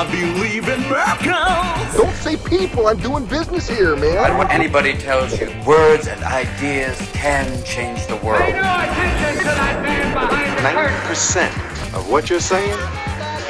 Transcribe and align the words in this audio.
I 0.00 0.10
believe 0.10 0.66
in 0.66 0.80
miracles. 0.88 1.94
Don't 1.94 2.16
say 2.16 2.38
people. 2.48 2.86
I'm 2.86 2.96
doing 3.00 3.26
business 3.26 3.68
here, 3.68 3.94
man. 3.96 4.16
I 4.16 4.28
don't 4.28 4.38
want 4.38 4.50
anybody 4.50 4.94
tells 4.94 5.38
you 5.38 5.52
words 5.66 6.06
and 6.06 6.24
ideas 6.24 6.98
can 7.12 7.44
change 7.64 8.06
the 8.06 8.16
world. 8.16 8.40
Pay 8.40 8.52
no 8.52 8.60
attention 8.60 9.38
to 9.40 9.44
that 9.44 9.82
man 9.84 10.14
behind 10.14 10.56
the 10.56 11.92
90% 11.92 11.98
of 11.98 12.10
what 12.10 12.30
you're 12.30 12.40
saying 12.40 12.78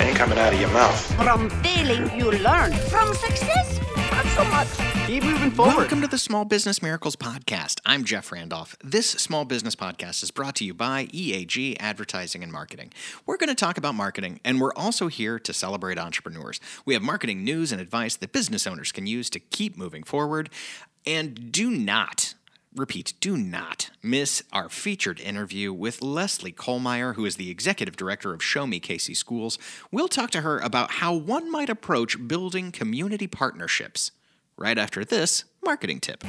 ain't 0.01 0.17
coming 0.17 0.41
out 0.41 0.53
of 0.53 0.61
your 0.61 0.71
mouth. 0.71 1.01
From 1.15 1.51
failing, 1.63 2.11
you 2.19 2.33
learn. 2.33 2.73
From 2.73 3.15
success, 3.15 3.79
not 4.25 4.37
so 4.37 4.45
much. 4.51 5.07
Keep 5.07 5.25
moving 5.25 5.51
forward. 5.51 5.77
Welcome 5.77 6.01
to 6.03 6.07
the 6.07 6.19
Small 6.19 6.45
Business 6.45 6.83
Miracles 6.83 7.17
Podcast. 7.17 7.81
I'm 7.87 8.05
Jeff 8.05 8.31
Randolph. 8.31 8.77
This 8.85 9.09
small 9.11 9.45
business 9.47 9.75
podcast 9.75 10.23
is 10.23 10.31
brought 10.31 10.55
to 10.57 10.65
you 10.65 10.75
by 10.75 11.07
EAG 11.07 11.77
Advertising 11.81 12.43
and 12.43 12.53
Marketing. 12.53 12.93
We're 13.25 13.39
going 13.39 13.49
to 13.49 13.55
talk 13.55 13.79
about 13.79 13.95
marketing, 13.95 14.41
and 14.45 14.61
we're 14.61 14.75
also 14.75 15.09
here 15.09 15.39
to 15.39 15.53
celebrate 15.55 15.99
entrepreneurs. 15.99 16.61
We 16.85 16.95
have 16.95 17.03
marketing 17.03 17.45
news 17.45 17.73
and 17.73 17.81
advice 17.81 18.17
that 18.17 18.33
business 18.33 18.67
owners 18.67 18.93
can 18.93 19.07
use 19.07 19.31
to 19.31 19.41
keep 19.41 19.79
moving 19.79 20.03
forward. 20.03 20.51
And 21.07 21.51
do 21.51 21.71
not 21.71 22.35
repeat, 22.75 23.15
do 23.21 23.37
not 23.37 23.91
miss 24.03 24.43
our 24.53 24.69
featured 24.69 25.21
interview 25.21 25.73
with 25.73 26.03
Leslie 26.03 26.53
Kohlmeyer, 26.53 27.15
who 27.15 27.25
is 27.25 27.37
the 27.37 27.51
executive 27.51 27.97
director 27.97 28.33
of 28.33 28.43
Show 28.43 28.67
Me 28.67 28.81
KC 28.81 29.17
Schools. 29.17 29.59
We'll 29.91 30.09
talk 30.09 30.31
to 30.31 30.43
her 30.43 30.59
about 30.59 30.93
how 30.93 31.15
one 31.15 31.51
might 31.51 31.69
approach 31.69 32.29
building 32.29 32.71
community 32.71 33.27
partnerships. 33.27 34.13
Right 34.57 34.79
after 34.79 35.05
this 35.05 35.45
marketing 35.65 36.01
tip. 36.01 36.23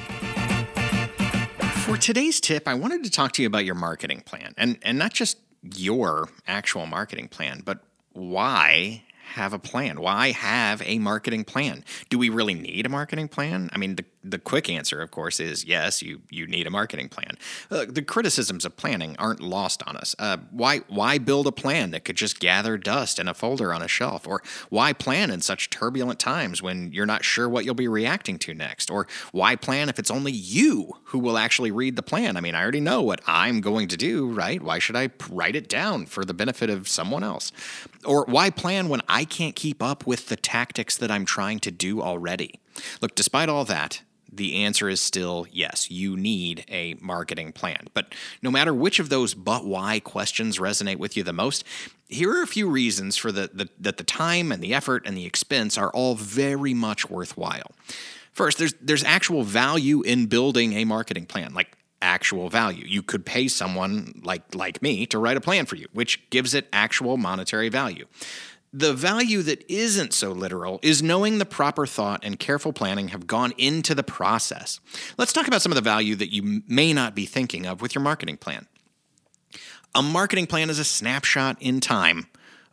For 1.86 1.98
today's 1.98 2.40
tip, 2.40 2.68
I 2.68 2.74
wanted 2.74 3.04
to 3.04 3.12
talk 3.12 3.34
to 3.34 3.42
you 3.42 3.48
about 3.48 3.66
your 3.66 3.76
marketing 3.76 4.22
plan 4.22 4.54
and, 4.58 4.80
and 4.82 4.98
not 4.98 5.14
just 5.14 5.38
your 5.76 6.30
actual 6.48 6.86
marketing 6.86 7.28
plan, 7.28 7.62
but 7.66 7.84
why 8.14 9.04
have 9.34 9.54
a 9.54 9.60
plan? 9.60 10.02
Why 10.02 10.32
have 10.32 10.82
a 10.86 11.00
marketing 11.00 11.46
plan? 11.46 11.84
Do 12.10 12.18
we 12.18 12.30
really 12.30 12.54
need 12.54 12.86
a 12.86 12.90
marketing 12.90 13.28
plan? 13.30 13.70
I 13.74 13.78
mean, 13.78 13.96
the, 13.96 14.06
the 14.24 14.40
quick 14.40 14.70
answer, 14.70 15.02
of 15.02 15.12
course, 15.12 15.40
is 15.40 15.66
yes, 15.66 16.02
you, 16.02 16.22
you 16.30 16.46
need 16.48 16.68
a 16.68 16.70
marketing 16.70 17.10
plan. 17.10 17.38
Uh, 17.70 17.86
the 17.88 18.02
criticisms 18.02 18.66
of 18.66 18.78
planning 18.78 19.16
aren't 19.18 19.42
lost 19.42 19.82
on 19.88 19.98
us. 19.98 20.16
Uh, 20.20 20.38
why, 20.52 20.80
why 20.88 21.18
build 21.18 21.48
a 21.48 21.52
plan 21.52 21.92
that 21.92 22.06
could 22.06 22.16
just 22.16 22.40
gather 22.40 22.78
dust 22.78 23.20
in 23.20 23.28
a 23.28 23.34
folder 23.34 23.74
on 23.74 23.82
a 23.82 23.88
shelf? 23.88 24.28
Or 24.28 24.42
why 24.70 24.94
plan 24.94 25.32
in 25.32 25.42
such 25.42 25.70
turbulent 25.70 26.20
times 26.20 26.62
when 26.62 26.92
you're 26.92 27.06
not 27.06 27.24
sure 27.24 27.50
what 27.50 27.66
you'll 27.66 27.74
be 27.74 27.88
reacting 27.88 28.38
to 28.40 28.54
next? 28.54 28.92
Or 28.92 29.08
why 29.32 29.56
plan 29.56 29.90
if 29.90 29.98
it's 29.98 30.12
only 30.12 30.32
you 30.32 30.98
who 31.06 31.20
will 31.20 31.38
actually 31.38 31.72
read 31.72 31.96
the 31.96 32.04
plan? 32.04 32.38
I 32.38 32.42
mean, 32.42 32.56
I 32.56 32.62
already 32.62 32.80
know 32.80 33.02
what 33.02 33.22
I'm 33.26 33.62
going 33.62 33.88
to 33.90 33.98
do, 33.98 34.30
right? 34.32 34.62
Why 34.62 34.80
should 34.80 34.96
I 34.96 35.10
write 35.30 35.56
it 35.56 35.68
down 35.68 36.06
for 36.06 36.26
the 36.26 36.34
benefit 36.34 36.70
of 36.70 36.88
someone 36.88 37.24
else? 37.24 37.52
Or 38.06 38.26
why 38.26 38.50
plan 38.50 38.90
when 38.90 39.02
I 39.08 39.26
can't 39.26 39.56
keep 39.56 39.82
up 39.82 40.06
with 40.06 40.28
the 40.28 40.36
tactics 40.36 40.96
that 40.98 41.10
I'm 41.10 41.26
trying 41.26 41.60
to 41.62 41.72
do 41.72 42.02
already? 42.02 42.60
Look, 43.02 43.16
despite 43.16 43.50
all 43.50 43.66
that, 43.66 44.02
the 44.32 44.64
answer 44.64 44.90
is 44.90 45.02
still 45.02 45.46
yes, 45.52 45.92
you 45.92 46.16
need 46.16 46.66
a 46.70 46.96
marketing 47.02 47.52
plan. 47.52 47.88
But 47.94 48.14
no 48.42 48.52
matter 48.52 48.74
which 48.74 49.00
of 49.00 49.10
those 49.10 49.34
but 49.34 49.66
why 49.66 50.00
questions 50.00 50.58
resonate 50.58 50.98
with 50.98 51.18
you 51.18 51.24
the 51.24 51.34
most, 51.34 51.64
here 52.08 52.32
are 52.32 52.44
a 52.44 52.48
few 52.48 52.70
reasons 52.70 53.18
for 53.18 53.32
the, 53.32 53.50
the, 53.54 53.70
that 53.80 53.98
the 53.98 54.04
time 54.04 54.52
and 54.52 54.64
the 54.64 54.74
effort 54.74 55.04
and 55.06 55.16
the 55.16 55.26
expense 55.26 55.78
are 55.78 55.92
all 55.92 56.16
very 56.16 56.74
much 56.74 57.10
worthwhile. 57.10 57.72
First, 58.32 58.58
there's 58.58 58.74
there's 58.82 59.04
actual 59.04 59.44
value 59.44 60.02
in 60.02 60.28
building 60.28 60.74
a 60.74 60.86
marketing 60.86 61.26
plan. 61.26 61.54
Like 61.54 61.76
actual 62.02 62.50
value. 62.50 62.86
You 62.88 63.04
could 63.04 63.26
pay 63.26 63.48
someone 63.48 64.22
like 64.24 64.56
like 64.56 64.82
me 64.82 65.06
to 65.08 65.20
write 65.20 65.38
a 65.38 65.42
plan 65.42 65.66
for 65.66 65.76
you, 65.76 65.88
which 65.94 66.30
gives 66.30 66.54
it 66.54 66.68
actual 66.74 67.18
monetary 67.18 67.70
value. 67.70 68.06
The 68.74 68.94
value 68.94 69.42
that 69.42 69.70
isn't 69.70 70.14
so 70.14 70.32
literal 70.32 70.80
is 70.82 71.04
knowing 71.04 71.38
the 71.38 71.46
proper 71.46 71.86
thought 71.86 72.22
and 72.24 72.40
careful 72.40 72.72
planning 72.72 73.10
have 73.10 73.28
gone 73.28 73.54
into 73.58 73.94
the 73.94 74.04
process. 74.04 74.80
Let's 75.18 75.34
talk 75.34 75.48
about 75.48 75.62
some 75.62 75.74
of 75.74 75.76
the 75.76 75.82
value 75.82 76.16
that 76.16 76.34
you 76.34 76.64
may 76.68 76.94
not 76.94 77.14
be 77.14 77.26
thinking 77.26 77.66
of 77.66 77.82
with 77.82 77.94
your 77.94 78.02
marketing 78.02 78.38
plan. 78.38 78.68
A 79.94 80.02
marketing 80.02 80.48
plan 80.48 80.70
is 80.70 80.80
a 80.80 80.86
snapshot 80.86 81.58
in 81.60 81.82
time 81.82 82.28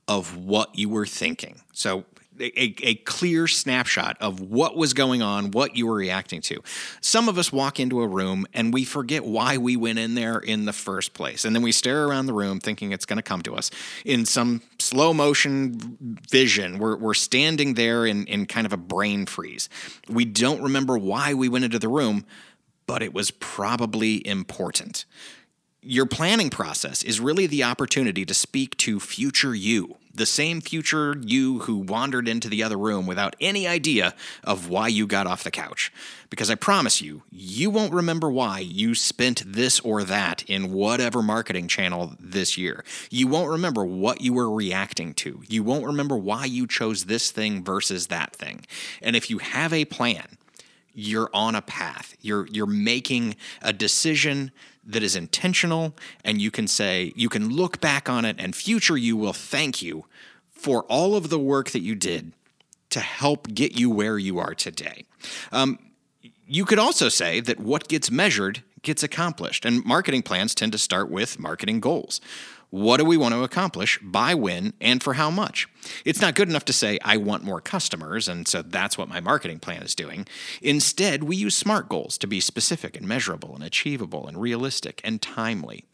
of 0.07 0.37
what 0.37 0.79
you 0.79 0.89
were 0.89 1.07
thinking. 1.07 1.63
So, 1.73 2.05
a, 2.41 2.75
a, 2.87 2.95
clear 2.95 3.49
snapshot 3.49 4.17
of 4.21 4.41
what 4.41 4.77
was 4.77 4.95
going 4.95 5.23
on, 5.23 5.51
what 5.51 5.77
you 5.77 5.89
were 5.89 5.97
reacting 5.97 6.41
to. 6.43 6.63
Some 7.01 7.29
of 7.29 7.37
us 7.37 7.53
walk 7.53 7.81
into 7.81 8.01
a 8.01 8.07
room 8.07 8.47
and 8.55 8.73
we 8.73 8.85
forget 8.85 9.25
why 9.25 9.59
we 9.59 9.77
went 9.77 9.99
in 9.99 10.15
there 10.15 10.39
in 10.39 10.65
the 10.65 10.73
first 10.73 11.15
place. 11.15 11.45
And 11.45 11.55
then 11.55 11.63
we 11.63 11.73
stare 11.73 12.07
around 12.07 12.27
the 12.27 12.33
room 12.33 12.61
thinking 12.61 12.93
it's 12.93 13.07
going 13.07 13.17
to 13.17 13.23
come 13.23 13.43
to 13.43 13.57
us 13.57 13.73
in 14.05 14.25
some 14.25 14.63
slow 14.89 15.13
motion 15.13 16.19
vision. 16.31 16.79
We're, 16.79 16.97
we're 16.97 17.15
standing 17.15 17.75
there 17.75 18.07
in, 18.07 18.27
in 18.27 18.47
kind 18.47 18.67
of 18.67 18.73
a 18.73 18.77
brain 18.77 19.27
freeze. 19.27 19.69
We 20.09 20.25
don't 20.25 20.63
remember 20.63 20.97
why 20.97 21.35
we 21.35 21.49
went 21.49 21.65
into 21.65 21.79
the 21.79 21.89
room, 21.89 22.25
but 22.87 23.03
it 23.03 23.13
was 23.13 23.31
probably 23.31 24.27
important 24.27 25.05
your 25.89 26.05
planning 26.05 26.51
process 26.51 27.03
is 27.03 27.19
really 27.19 27.47
the 27.47 27.65
opportunity 27.65 28.27
to 28.27 28.35
speak 28.35 28.77
to 28.77 29.01
future 29.01 29.55
you, 29.55 29.97
the 30.15 30.27
same 30.27 30.61
future 30.61 31.17
you 31.23 31.61
who 31.61 31.79
wandered 31.79 32.29
into 32.29 32.47
the 32.47 32.63
other 32.63 32.77
room 32.77 33.07
without 33.07 33.35
any 33.41 33.67
idea 33.67 34.15
of 34.45 34.69
why 34.69 34.87
you 34.87 35.07
got 35.07 35.27
off 35.27 35.45
the 35.45 35.51
couch. 35.51 35.91
Because 36.29 36.51
I 36.51 36.57
promise 36.57 37.01
you, 37.01 37.23
you 37.31 37.71
won't 37.71 37.95
remember 37.95 38.31
why 38.31 38.59
you 38.59 38.95
spent 38.95 39.43
this 39.47 39.81
or 39.81 40.05
that 40.05 40.43
in 40.43 40.75
whatever 40.75 41.23
marketing 41.23 41.69
channel 41.69 42.13
this 42.21 42.59
year. 42.59 42.85
You 43.11 43.27
won't 43.27 43.49
remember 43.49 43.83
what 43.83 44.21
you 44.21 44.35
were 44.35 44.51
reacting 44.51 45.15
to. 45.15 45.43
You 45.49 45.63
won't 45.63 45.87
remember 45.87 46.19
why 46.19 46.45
you 46.45 46.67
chose 46.67 47.07
this 47.07 47.31
thing 47.31 47.65
versus 47.65 48.09
that 48.09 48.37
thing. 48.37 48.67
And 49.01 49.17
if 49.17 49.31
you 49.31 49.39
have 49.39 49.73
a 49.73 49.87
plan, 49.87 50.37
you're 50.99 51.31
on 51.33 51.55
a 51.55 51.63
path. 51.63 52.17
You're 52.21 52.49
you're 52.49 52.67
making 52.67 53.37
a 53.63 53.73
decision 53.73 54.51
that 54.85 55.03
is 55.03 55.15
intentional 55.15 55.95
and 56.25 56.41
you 56.41 56.51
can 56.51 56.67
say 56.67 57.13
you 57.15 57.29
can 57.29 57.51
look 57.51 57.81
back 57.81 58.09
on 58.09 58.25
it 58.25 58.37
and 58.39 58.57
future 58.57 58.97
you 58.97 59.17
will 59.17 59.33
thank 59.33 59.81
you 59.81 60.07
for 60.51 60.83
all 60.85 61.15
of 61.15 61.29
the 61.29 61.39
work 61.39 61.71
that 61.71 61.83
you 61.83 61.95
did 61.95 62.33
to 62.91 63.01
help 63.01 63.47
get 63.55 63.79
you 63.79 63.89
where 63.91 64.19
you 64.19 64.41
are 64.41 64.55
today. 64.55 65.05
Um, 65.53 65.79
you 66.49 66.65
could 66.65 66.79
also 66.81 67.09
say 67.09 67.39
that 67.41 67.61
what 67.61 67.87
gets 67.87 68.11
measured 68.11 68.65
gets 68.83 69.03
accomplished, 69.03 69.65
and 69.65 69.85
marketing 69.85 70.23
plans 70.23 70.55
tend 70.55 70.73
to 70.73 70.79
start 70.79 71.11
with 71.11 71.39
marketing 71.39 71.81
goals. 71.81 72.21
What 72.71 72.99
do 72.99 73.05
we 73.05 73.17
want 73.17 73.35
to 73.35 73.45
accomplish, 73.45 73.99
by 74.03 74.35
when, 74.35 74.75
and 74.79 75.03
for 75.03 75.15
how 75.15 75.31
much? 75.31 75.67
It's 76.05 76.21
not 76.21 76.35
good 76.35 76.51
enough 76.51 76.67
to 76.67 76.73
say, 76.75 76.99
I 77.03 77.17
want 77.17 77.43
more 77.43 77.63
customers, 77.63 78.29
and 78.29 78.47
so 78.47 78.61
that's 78.61 78.99
what 78.99 79.09
my 79.09 79.21
marketing 79.21 79.59
plan 79.59 79.83
is 79.83 79.95
doing. 79.95 80.27
Instead, 80.61 81.25
we 81.25 81.35
use 81.35 81.57
SMART 81.57 81.89
goals 81.89 82.19
to 82.19 82.27
be 82.27 82.41
specific 82.41 82.95
and 82.95 83.09
measurable 83.09 83.55
and 83.55 83.65
achievable 83.65 84.27
and 84.27 84.39
realistic 84.39 85.01
and 85.03 85.23
timely. 85.23 85.87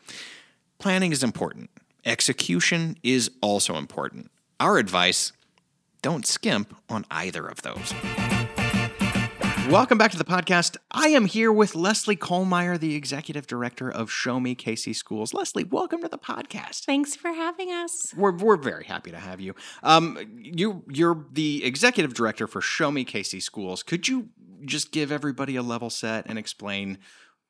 Planning 0.80 1.12
is 1.12 1.22
important, 1.22 1.70
execution 2.04 2.96
is 3.04 3.30
also 3.40 3.76
important. 3.76 4.32
Our 4.58 4.78
advice 4.78 5.32
don't 6.02 6.26
skimp 6.26 6.74
on 6.88 7.06
either 7.10 7.46
of 7.46 7.62
those. 7.62 7.94
Welcome 9.70 9.96
back 9.96 10.10
to 10.10 10.18
the 10.18 10.24
podcast. 10.24 10.76
I 10.90 11.08
am 11.08 11.24
here 11.24 11.50
with 11.50 11.74
Leslie 11.74 12.16
Kohlmeyer, 12.16 12.78
the 12.78 12.94
executive 12.94 13.46
director 13.46 13.90
of 13.90 14.10
Show 14.10 14.38
Me 14.38 14.54
KC 14.54 14.94
Schools. 14.94 15.32
Leslie, 15.32 15.64
welcome 15.64 16.02
to 16.02 16.08
the 16.08 16.18
podcast. 16.18 16.84
Thanks 16.84 17.16
for 17.16 17.32
having 17.32 17.70
us. 17.70 18.12
We're, 18.14 18.36
we're 18.36 18.58
very 18.58 18.84
happy 18.84 19.10
to 19.10 19.16
have 19.16 19.40
you. 19.40 19.54
Um, 19.82 20.18
you 20.36 20.84
you're 20.88 21.26
the 21.32 21.64
executive 21.64 22.12
director 22.12 22.46
for 22.46 22.60
Show 22.60 22.90
Me 22.90 23.06
KC 23.06 23.42
Schools. 23.42 23.82
Could 23.82 24.06
you 24.06 24.28
just 24.66 24.92
give 24.92 25.10
everybody 25.10 25.56
a 25.56 25.62
level 25.62 25.88
set 25.88 26.26
and 26.26 26.38
explain 26.38 26.98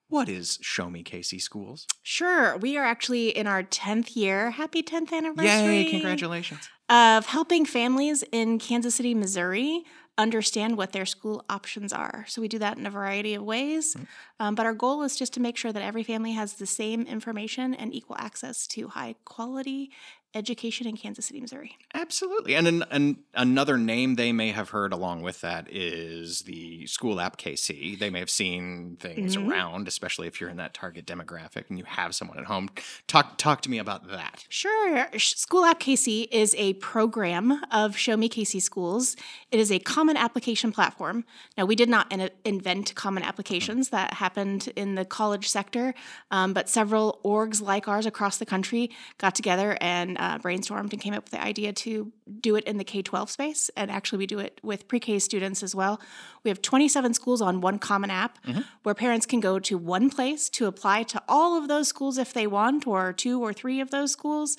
what 0.08 0.28
is 0.28 0.58
Show 0.62 0.88
Me 0.88 1.02
KC 1.02 1.42
Schools? 1.42 1.86
Sure. 2.02 2.56
We 2.56 2.78
are 2.78 2.84
actually 2.84 3.30
in 3.30 3.48
our 3.48 3.64
10th 3.64 4.14
year. 4.14 4.52
Happy 4.52 4.84
10th 4.84 5.12
anniversary. 5.12 5.82
Yay, 5.82 5.90
congratulations. 5.90 6.68
Of 6.88 7.26
helping 7.26 7.64
families 7.66 8.22
in 8.30 8.58
Kansas 8.58 8.94
City, 8.94 9.14
Missouri 9.14 9.84
understand 10.16 10.76
what 10.76 10.92
their 10.92 11.06
school 11.06 11.44
options 11.48 11.92
are. 11.92 12.24
So 12.28 12.40
we 12.40 12.48
do 12.48 12.58
that 12.60 12.78
in 12.78 12.86
a 12.86 12.90
variety 12.90 13.34
of 13.34 13.42
ways. 13.42 13.96
Um, 14.38 14.54
but 14.54 14.66
our 14.66 14.74
goal 14.74 15.02
is 15.02 15.16
just 15.16 15.32
to 15.34 15.40
make 15.40 15.56
sure 15.56 15.72
that 15.72 15.82
every 15.82 16.02
family 16.02 16.32
has 16.32 16.54
the 16.54 16.66
same 16.66 17.02
information 17.02 17.74
and 17.74 17.92
equal 17.92 18.16
access 18.18 18.66
to 18.68 18.88
high 18.88 19.16
quality 19.24 19.90
education 20.34 20.86
in 20.86 20.96
Kansas 20.96 21.26
City, 21.26 21.40
Missouri. 21.40 21.76
Absolutely. 21.94 22.54
And, 22.54 22.66
an, 22.66 22.84
an, 22.90 23.18
another 23.34 23.78
name 23.78 24.16
they 24.16 24.32
may 24.32 24.50
have 24.50 24.70
heard 24.70 24.92
along 24.92 25.22
with 25.22 25.40
that 25.42 25.68
is 25.70 26.42
the 26.42 26.86
School 26.86 27.20
App 27.20 27.36
KC. 27.36 27.98
They 27.98 28.10
may 28.10 28.18
have 28.18 28.30
seen 28.30 28.96
things 29.00 29.36
mm-hmm. 29.36 29.50
around, 29.50 29.88
especially 29.88 30.26
if 30.26 30.40
you're 30.40 30.50
in 30.50 30.56
that 30.56 30.74
target 30.74 31.06
demographic 31.06 31.68
and 31.68 31.78
you 31.78 31.84
have 31.84 32.14
someone 32.14 32.38
at 32.38 32.46
home. 32.46 32.68
Talk 33.06 33.38
talk 33.38 33.60
to 33.62 33.70
me 33.70 33.78
about 33.78 34.08
that. 34.08 34.44
Sure. 34.48 35.06
School 35.16 35.64
App 35.64 35.80
KC 35.80 36.28
is 36.30 36.54
a 36.58 36.74
program 36.74 37.60
of 37.70 37.96
Show 37.96 38.16
Me 38.16 38.28
KC 38.28 38.60
Schools. 38.60 39.16
It 39.50 39.60
is 39.60 39.70
a 39.70 39.78
common 39.78 40.16
application 40.16 40.72
platform. 40.72 41.24
Now, 41.56 41.64
we 41.64 41.76
did 41.76 41.88
not 41.88 42.10
in- 42.12 42.30
invent 42.44 42.94
common 42.94 43.22
applications 43.22 43.90
that 43.90 44.14
happened 44.14 44.72
in 44.74 44.96
the 44.96 45.04
college 45.04 45.48
sector, 45.48 45.94
um, 46.30 46.52
but 46.52 46.68
several 46.68 47.20
orgs 47.24 47.62
like 47.62 47.86
ours 47.86 48.06
across 48.06 48.38
the 48.38 48.46
country 48.46 48.90
got 49.18 49.34
together 49.34 49.78
and 49.80 50.18
uh, 50.24 50.38
brainstormed 50.38 50.92
and 50.92 51.00
came 51.00 51.12
up 51.12 51.24
with 51.24 51.32
the 51.32 51.42
idea 51.42 51.72
to 51.72 52.10
do 52.40 52.56
it 52.56 52.64
in 52.64 52.78
the 52.78 52.84
K 52.84 53.02
12 53.02 53.30
space. 53.30 53.70
And 53.76 53.90
actually, 53.90 54.18
we 54.18 54.26
do 54.26 54.38
it 54.38 54.58
with 54.62 54.88
pre 54.88 54.98
K 54.98 55.18
students 55.18 55.62
as 55.62 55.74
well. 55.74 56.00
We 56.42 56.48
have 56.48 56.62
27 56.62 57.12
schools 57.12 57.42
on 57.42 57.60
one 57.60 57.78
common 57.78 58.10
app 58.10 58.38
where 58.82 58.94
parents 58.94 59.26
can 59.26 59.40
go 59.40 59.58
to 59.58 59.76
one 59.76 60.08
place 60.08 60.48
to 60.50 60.66
apply 60.66 61.02
to 61.04 61.22
all 61.28 61.58
of 61.58 61.68
those 61.68 61.88
schools 61.88 62.16
if 62.16 62.32
they 62.32 62.46
want, 62.46 62.86
or 62.86 63.12
two 63.12 63.42
or 63.42 63.52
three 63.52 63.80
of 63.80 63.90
those 63.90 64.12
schools 64.12 64.56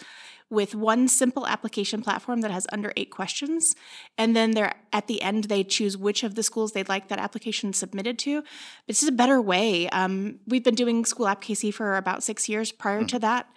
with 0.51 0.75
one 0.75 1.07
simple 1.07 1.47
application 1.47 2.03
platform 2.03 2.41
that 2.41 2.51
has 2.51 2.67
under 2.71 2.93
eight 2.95 3.09
questions. 3.09 3.75
And 4.17 4.35
then 4.35 4.51
they're 4.51 4.75
at 4.93 5.07
the 5.07 5.21
end, 5.21 5.45
they 5.45 5.63
choose 5.63 5.97
which 5.97 6.23
of 6.23 6.35
the 6.35 6.43
schools 6.43 6.73
they'd 6.73 6.87
like 6.87 7.07
that 7.07 7.19
application 7.19 7.73
submitted 7.73 8.19
to. 8.19 8.43
This 8.87 9.01
is 9.01 9.09
a 9.09 9.11
better 9.11 9.41
way. 9.41 9.89
Um, 9.89 10.39
we've 10.45 10.63
been 10.63 10.75
doing 10.75 11.05
School 11.05 11.27
App 11.27 11.41
KC 11.41 11.73
for 11.73 11.97
about 11.97 12.23
six 12.23 12.47
years. 12.47 12.71
Prior 12.71 13.03
to 13.05 13.19
that, 13.19 13.47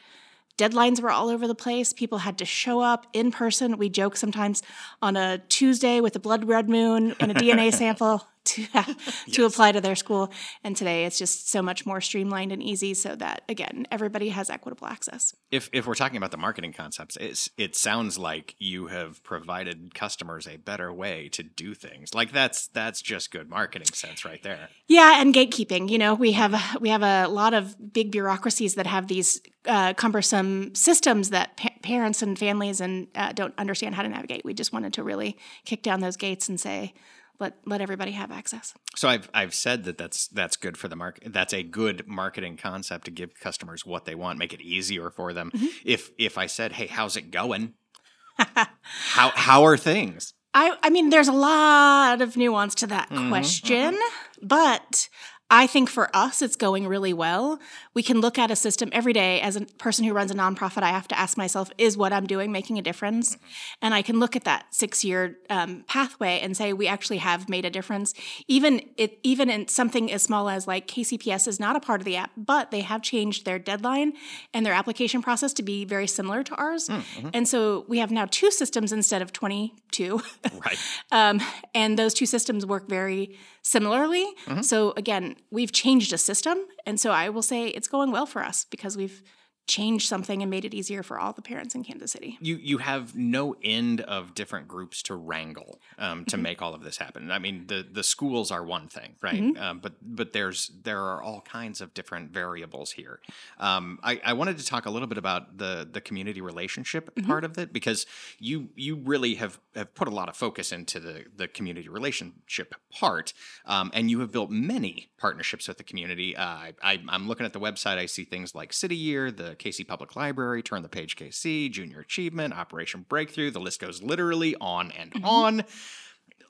deadlines 0.59 1.01
were 1.01 1.11
all 1.11 1.31
over 1.31 1.47
the 1.47 1.55
place. 1.55 1.93
People 1.93 2.19
had 2.19 2.37
to 2.39 2.45
show 2.45 2.81
up 2.81 3.07
in 3.15 3.31
person. 3.31 3.79
We 3.79 3.89
joke 3.89 4.17
sometimes 4.17 4.63
on 5.01 5.17
a 5.17 5.39
Tuesday 5.49 6.01
with 6.01 6.15
a 6.17 6.19
blood 6.19 6.45
red 6.47 6.69
moon 6.69 7.15
and 7.21 7.31
a 7.31 7.35
DNA 7.35 7.73
sample 7.83 8.27
to 8.75 8.97
to 9.33 9.45
apply 9.45 9.73
to 9.73 9.81
their 9.81 9.97
school. 9.97 10.33
And 10.65 10.77
today 10.77 11.05
it's 11.05 11.19
just 11.19 11.51
so 11.51 11.63
much 11.63 11.87
more 11.87 12.01
streamlined 12.01 12.53
and 12.53 12.63
easy 12.63 12.95
so 12.95 13.15
that 13.17 13.43
again, 13.49 13.87
everybody 13.91 14.31
has 14.31 14.51
equitable 14.51 14.87
access. 14.87 15.35
If 15.51 15.69
if 15.73 15.87
we're 15.87 15.95
talking 15.95 16.17
about 16.17 16.31
the 16.31 16.37
marketing 16.37 16.73
concepts, 16.73 17.17
it's, 17.17 17.51
it 17.57 17.77
sounds 17.77 18.19
like 18.19 18.55
you 18.59 18.87
have 18.89 19.23
provided 19.23 19.95
customers 19.95 20.47
a 20.47 20.57
better 20.57 20.93
way 20.93 21.29
to 21.31 21.43
do 21.43 21.75
things. 21.75 22.15
Like 22.15 22.33
that's 22.33 22.69
that's 22.69 23.03
just 23.03 23.31
good 23.31 23.49
marketing 23.49 23.89
sense 23.93 24.25
right 24.25 24.43
there. 24.43 24.69
Yeah, 24.87 25.21
and 25.21 25.35
gatekeeping. 25.35 25.89
You 25.91 25.99
know, 25.99 26.15
we 26.15 26.33
have 26.33 26.79
we 26.81 26.89
have 26.89 27.03
a 27.03 27.29
lot 27.29 27.55
of 27.55 27.93
big 27.93 28.11
bureaucracies 28.11 28.75
that 28.77 28.87
have 28.87 29.09
these 29.09 29.41
uh, 29.67 29.93
cumbersome 29.95 30.75
systems 30.75 31.31
that 31.31 31.57
pa- 31.57 31.69
parents 31.83 32.23
and 32.23 32.39
families 32.39 32.81
and 32.81 33.09
uh, 33.15 33.33
don't 33.33 33.55
understand 33.59 33.95
how 33.95 34.03
to 34.03 34.09
navigate. 34.09 34.45
We 34.45 34.55
just 34.55 34.73
wanted 34.73 34.95
to 34.95 35.03
really 35.03 35.37
kick 35.65 35.83
down 35.83 36.01
those 36.01 36.17
gates 36.17 36.49
and 36.49 36.59
say, 36.59 36.95
let 37.41 37.55
let 37.65 37.81
everybody 37.81 38.13
have 38.13 38.31
access. 38.31 38.75
So 38.97 39.09
I've 39.09 39.31
I've 39.33 39.55
said 39.55 39.85
that 39.85 39.99
that's 39.99 40.29
that's 40.29 40.57
good 40.57 40.77
for 40.77 40.89
the 40.89 40.97
market. 40.97 41.33
That's 41.33 41.55
a 41.55 41.63
good 41.63 42.07
marketing 42.07 42.57
concept 42.57 43.05
to 43.07 43.11
give 43.11 43.39
customers 43.39 43.87
what 43.87 44.05
they 44.05 44.15
want, 44.15 44.39
make 44.39 44.53
it 44.53 44.61
easier 44.61 45.11
for 45.11 45.33
them. 45.33 45.51
Mm-hmm. 45.55 45.67
If 45.85 46.11
if 46.19 46.39
I 46.39 46.47
said, 46.47 46.73
"Hey, 46.73 46.87
how's 46.87 47.17
it 47.17 47.31
going?" 47.31 47.75
how 48.39 49.31
how 49.35 49.65
are 49.65 49.77
things? 49.77 50.35
I, 50.55 50.77
I 50.83 50.91
mean, 50.91 51.11
there's 51.11 51.29
a 51.29 51.33
lot 51.33 52.23
of 52.23 52.37
nuance 52.37 52.75
to 52.77 52.87
that 52.89 53.11
mm-hmm, 53.11 53.19
mm-hmm. 53.19 53.29
question, 53.29 53.99
but 54.43 55.09
I 55.51 55.67
think 55.67 55.89
for 55.89 56.15
us, 56.15 56.43
it's 56.43 56.57
going 56.57 56.87
really 56.87 57.15
well. 57.15 57.59
We 57.95 58.03
can 58.03 58.21
look 58.21 58.39
at 58.39 58.51
a 58.51 58.57
system 58.57 58.91
every 58.93 59.15
day 59.15 59.41
as 59.41 59.57
a 59.57 59.63
person 59.63 60.05
who 60.05 60.13
runs 60.13 60.31
a 60.31 60.35
nonprofit. 60.35 60.83
I 60.83 60.91
have 60.91 61.09
to 61.09 61.19
ask 61.19 61.39
myself, 61.39 61.71
is 61.79 61.97
what 61.97 62.13
I'm 62.13 62.27
doing 62.27 62.53
making 62.53 62.79
a 62.79 62.83
difference? 62.83 63.39
And 63.81 63.95
I 63.95 64.03
can 64.03 64.21
look 64.21 64.37
at 64.37 64.45
that 64.45 64.67
six 64.75 65.05
year 65.05 65.39
um, 65.49 65.85
pathway 65.89 66.41
and 66.41 66.55
say, 66.55 66.75
we 66.75 66.87
actually 66.87 67.17
have 67.19 67.49
made 67.49 67.65
a 67.65 67.71
difference. 67.71 68.13
Even 68.47 68.83
it, 68.99 69.19
even 69.23 69.49
in 69.49 69.69
something 69.69 70.13
as 70.13 70.23
small 70.23 70.51
as 70.51 70.67
like 70.67 70.87
KCPS 70.87 71.49
is 71.49 71.59
not 71.59 71.77
a 71.77 71.81
part 71.81 72.03
of 72.03 72.05
the 72.05 72.17
app, 72.17 72.31
but 72.37 72.71
they 72.71 72.83
have 72.83 73.01
changed 73.01 73.47
their 73.47 73.59
deadline 73.59 74.13
and 74.53 74.67
their 74.67 74.75
application 74.75 75.23
process 75.23 75.55
to 75.55 75.63
be 75.63 75.87
very 75.87 76.07
similar 76.07 76.43
to 76.43 76.55
ours. 76.57 76.91
And 77.33 77.49
so 77.49 77.87
we 77.89 77.99
have 78.01 78.11
now 78.11 78.27
two 78.31 78.51
systems 78.51 78.93
instead 78.93 79.23
of 79.23 79.33
22. 79.33 80.21
Right. 80.65 80.79
Um, 81.11 81.41
and 81.75 81.99
those 81.99 82.13
two 82.13 82.27
systems 82.27 82.67
work 82.67 82.87
very 82.87 83.39
similarly. 83.69 84.27
Mm-hmm. 84.47 84.63
So 84.63 84.95
again, 84.97 85.37
we've 85.51 85.73
changed 85.73 86.13
a 86.13 86.19
system, 86.19 86.59
and 86.87 86.99
so 86.99 87.11
I 87.11 87.29
will 87.29 87.43
say 87.43 87.69
it's 87.69 87.89
going 87.89 88.11
well 88.11 88.27
for 88.27 88.43
us 88.43 88.65
because 88.65 88.97
we've 88.97 89.23
changed 89.69 90.09
something 90.09 90.43
and 90.43 90.51
made 90.51 90.65
it 90.65 90.75
easier 90.75 91.03
for 91.03 91.19
all 91.19 91.33
the 91.33 91.43
parents 91.43 91.75
in 91.75 91.85
Kansas 91.85 92.11
City. 92.11 92.39
You 92.41 92.57
you 92.57 92.79
have 92.79 93.15
no 93.15 93.55
end 93.63 94.01
of 94.01 94.35
different 94.35 94.67
groups 94.67 95.03
to 95.03 95.15
wrangle 95.15 95.81
um, 95.99 96.25
to 96.27 96.37
make 96.37 96.63
all 96.63 96.75
of 96.75 96.83
this 96.83 96.97
happen. 96.97 97.31
I 97.31 97.39
mean, 97.39 97.67
the 97.67 97.87
the 97.91 98.03
schools 98.03 98.51
are 98.51 98.65
one 98.65 98.89
thing, 98.89 99.17
right? 99.23 99.57
Um, 99.59 99.81
but 99.81 99.95
but 100.03 100.33
there's 100.33 100.71
there 100.83 101.03
are 101.03 101.23
all 101.23 101.41
kinds 101.43 101.81
of 101.81 101.93
different 101.95 102.31
variables 102.31 102.93
here. 102.93 103.21
Um, 103.59 103.99
I, 104.03 104.21
I 104.25 104.33
wanted 104.33 104.59
to 104.59 104.65
talk 104.65 104.87
a 104.87 104.91
little 104.91 105.09
bit 105.09 105.19
about 105.19 105.59
the 105.59 105.89
the 105.91 106.01
community 106.01 106.41
relationship 106.41 107.11
part 107.27 107.45
of 107.45 107.59
it 107.59 107.73
because 107.73 108.07
you 108.39 108.71
you 108.75 108.97
really 108.97 109.35
have, 109.35 109.61
have 109.75 109.95
put 109.95 110.09
a 110.09 110.11
lot 110.11 110.29
of 110.29 110.37
focus 110.37 110.73
into 110.73 110.99
the 111.01 111.25
the 111.37 111.49
community 111.49 111.89
relationship 111.89 112.75
part, 112.91 113.35
um, 113.67 113.91
and 113.93 114.11
you 114.11 114.21
have 114.21 114.33
built 114.33 114.51
many 114.51 115.11
partnerships 115.19 115.69
with 115.69 115.77
the 115.77 115.85
community. 115.85 116.37
Uh, 116.37 116.45
I, 116.45 116.73
I, 116.83 117.03
I'm 117.09 117.29
looking 117.29 117.45
at 117.45 117.53
the 117.53 117.61
website. 117.61 117.99
I 117.99 118.07
see 118.07 118.25
things 118.25 118.55
like 118.55 118.73
City 118.73 118.97
Year, 118.97 119.31
the 119.31 119.57
KC 119.59 119.87
Public 119.87 120.17
Library, 120.17 120.63
Turn 120.63 120.83
the 120.83 120.89
Page 120.89 121.17
KC, 121.17 121.71
Junior 121.71 122.01
Achievement, 122.01 122.55
Operation 122.55 123.05
Breakthrough. 123.09 123.51
The 123.51 123.61
list 123.61 123.81
goes 123.81 124.03
literally 124.03 124.55
on 124.61 124.91
and 124.93 125.13
on. 125.25 125.65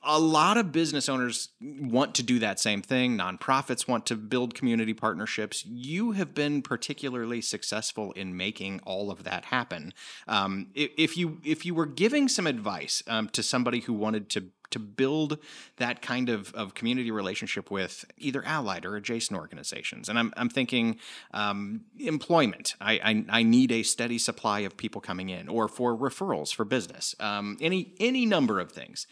A 0.01 0.17
lot 0.17 0.55
of 0.55 0.71
business 0.71 1.09
owners 1.09 1.49
want 1.59 2.15
to 2.15 2.23
do 2.23 2.39
that 2.39 2.57
same 2.57 2.81
thing. 2.81 3.17
Nonprofits 3.17 3.85
want 3.85 4.05
to 4.05 4.15
build 4.15 4.55
community 4.55 4.93
partnerships. 4.93 5.65
You 5.65 6.13
have 6.13 6.33
been 6.33 6.61
particularly 6.61 7.41
successful 7.41 8.13
in 8.13 8.37
making 8.37 8.79
all 8.85 9.11
of 9.11 9.25
that 9.25 9.45
happen. 9.45 9.93
Um, 10.25 10.67
if 10.73 11.17
you 11.17 11.41
if 11.43 11.65
you 11.65 11.75
were 11.75 11.85
giving 11.85 12.29
some 12.29 12.47
advice 12.47 13.03
um, 13.07 13.27
to 13.29 13.43
somebody 13.43 13.81
who 13.81 13.93
wanted 13.93 14.29
to 14.29 14.45
to 14.71 14.79
build 14.79 15.39
that 15.77 16.01
kind 16.01 16.29
of, 16.29 16.53
of 16.53 16.73
community 16.73 17.11
relationship 17.11 17.71
with 17.71 18.05
either 18.17 18.43
allied 18.45 18.85
or 18.85 18.95
adjacent 18.95 19.37
organizations. 19.39 20.09
And 20.09 20.19
I'm, 20.19 20.33
I'm 20.37 20.49
thinking 20.49 20.97
um, 21.33 21.81
employment. 21.97 22.75
I, 22.79 22.93
I, 22.93 23.25
I 23.39 23.43
need 23.43 23.71
a 23.71 23.83
steady 23.83 24.17
supply 24.17 24.59
of 24.59 24.77
people 24.77 25.01
coming 25.01 25.29
in, 25.29 25.49
or 25.49 25.67
for 25.67 25.97
referrals 25.97 26.53
for 26.53 26.65
business. 26.65 27.15
Um, 27.19 27.57
any 27.61 27.93
any 27.99 28.25
number 28.25 28.59
of 28.59 28.71
things. 28.71 29.07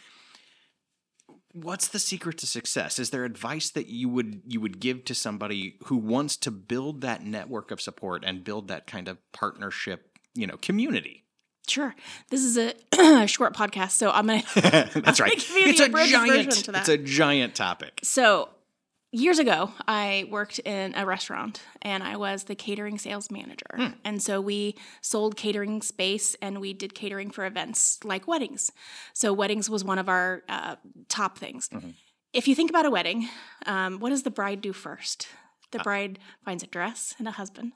What's 1.53 1.87
the 1.87 1.99
secret 1.99 2.37
to 2.39 2.47
success? 2.47 2.99
Is 2.99 3.09
there 3.09 3.25
advice 3.25 3.69
that 3.71 3.87
you 3.87 4.09
would 4.09 4.41
you 4.45 4.61
would 4.61 4.79
give 4.79 5.05
to 5.05 5.15
somebody 5.15 5.77
who 5.85 5.97
wants 5.97 6.37
to 6.37 6.51
build 6.51 7.01
that 7.01 7.23
network 7.23 7.71
of 7.71 7.81
support 7.81 8.23
and 8.25 8.43
build 8.43 8.67
that 8.67 8.85
kind 8.85 9.07
of 9.07 9.17
partnership, 9.31 10.17
you 10.35 10.45
know, 10.45 10.57
community? 10.57 11.23
Sure. 11.67 11.95
This 12.29 12.43
is 12.43 12.57
a 12.57 13.27
short 13.27 13.53
podcast, 13.55 13.91
so 13.91 14.09
I'm 14.11 14.27
going 14.27 14.41
to. 14.53 15.01
That's 15.03 15.19
right. 15.19 15.33
It's 15.35 15.79
a 15.79 15.89
giant. 15.89 16.51
to 16.51 16.71
that. 16.71 16.79
It's 16.81 16.89
a 16.89 16.97
giant 16.97 17.55
topic. 17.55 17.99
So, 18.03 18.49
years 19.11 19.39
ago, 19.39 19.71
I 19.87 20.27
worked 20.31 20.59
in 20.59 20.93
a 20.95 21.05
restaurant 21.05 21.61
and 21.81 22.03
I 22.03 22.15
was 22.17 22.45
the 22.45 22.55
catering 22.55 22.97
sales 22.97 23.29
manager. 23.31 23.95
And 24.05 24.21
so 24.21 24.39
we 24.41 24.75
sold 25.01 25.35
catering 25.35 25.81
space 25.81 26.35
and 26.41 26.59
we 26.61 26.73
did 26.73 26.93
catering 26.93 27.31
for 27.31 27.45
events 27.45 27.99
like 28.03 28.27
weddings. 28.27 28.71
So, 29.13 29.33
weddings 29.33 29.69
was 29.69 29.83
one 29.83 29.99
of 29.99 30.07
our 30.09 30.43
uh, 30.47 30.75
top 31.09 31.37
things. 31.37 31.69
If 32.33 32.47
you 32.47 32.55
think 32.55 32.69
about 32.69 32.85
a 32.85 32.91
wedding, 32.91 33.27
um, 33.65 33.99
what 33.99 34.09
does 34.09 34.23
the 34.23 34.31
bride 34.31 34.61
do 34.61 34.71
first? 34.73 35.27
The 35.71 35.79
bride 35.79 36.19
finds 36.45 36.63
a 36.63 36.67
dress 36.67 37.13
and 37.19 37.27
a 37.27 37.31
husband. 37.31 37.73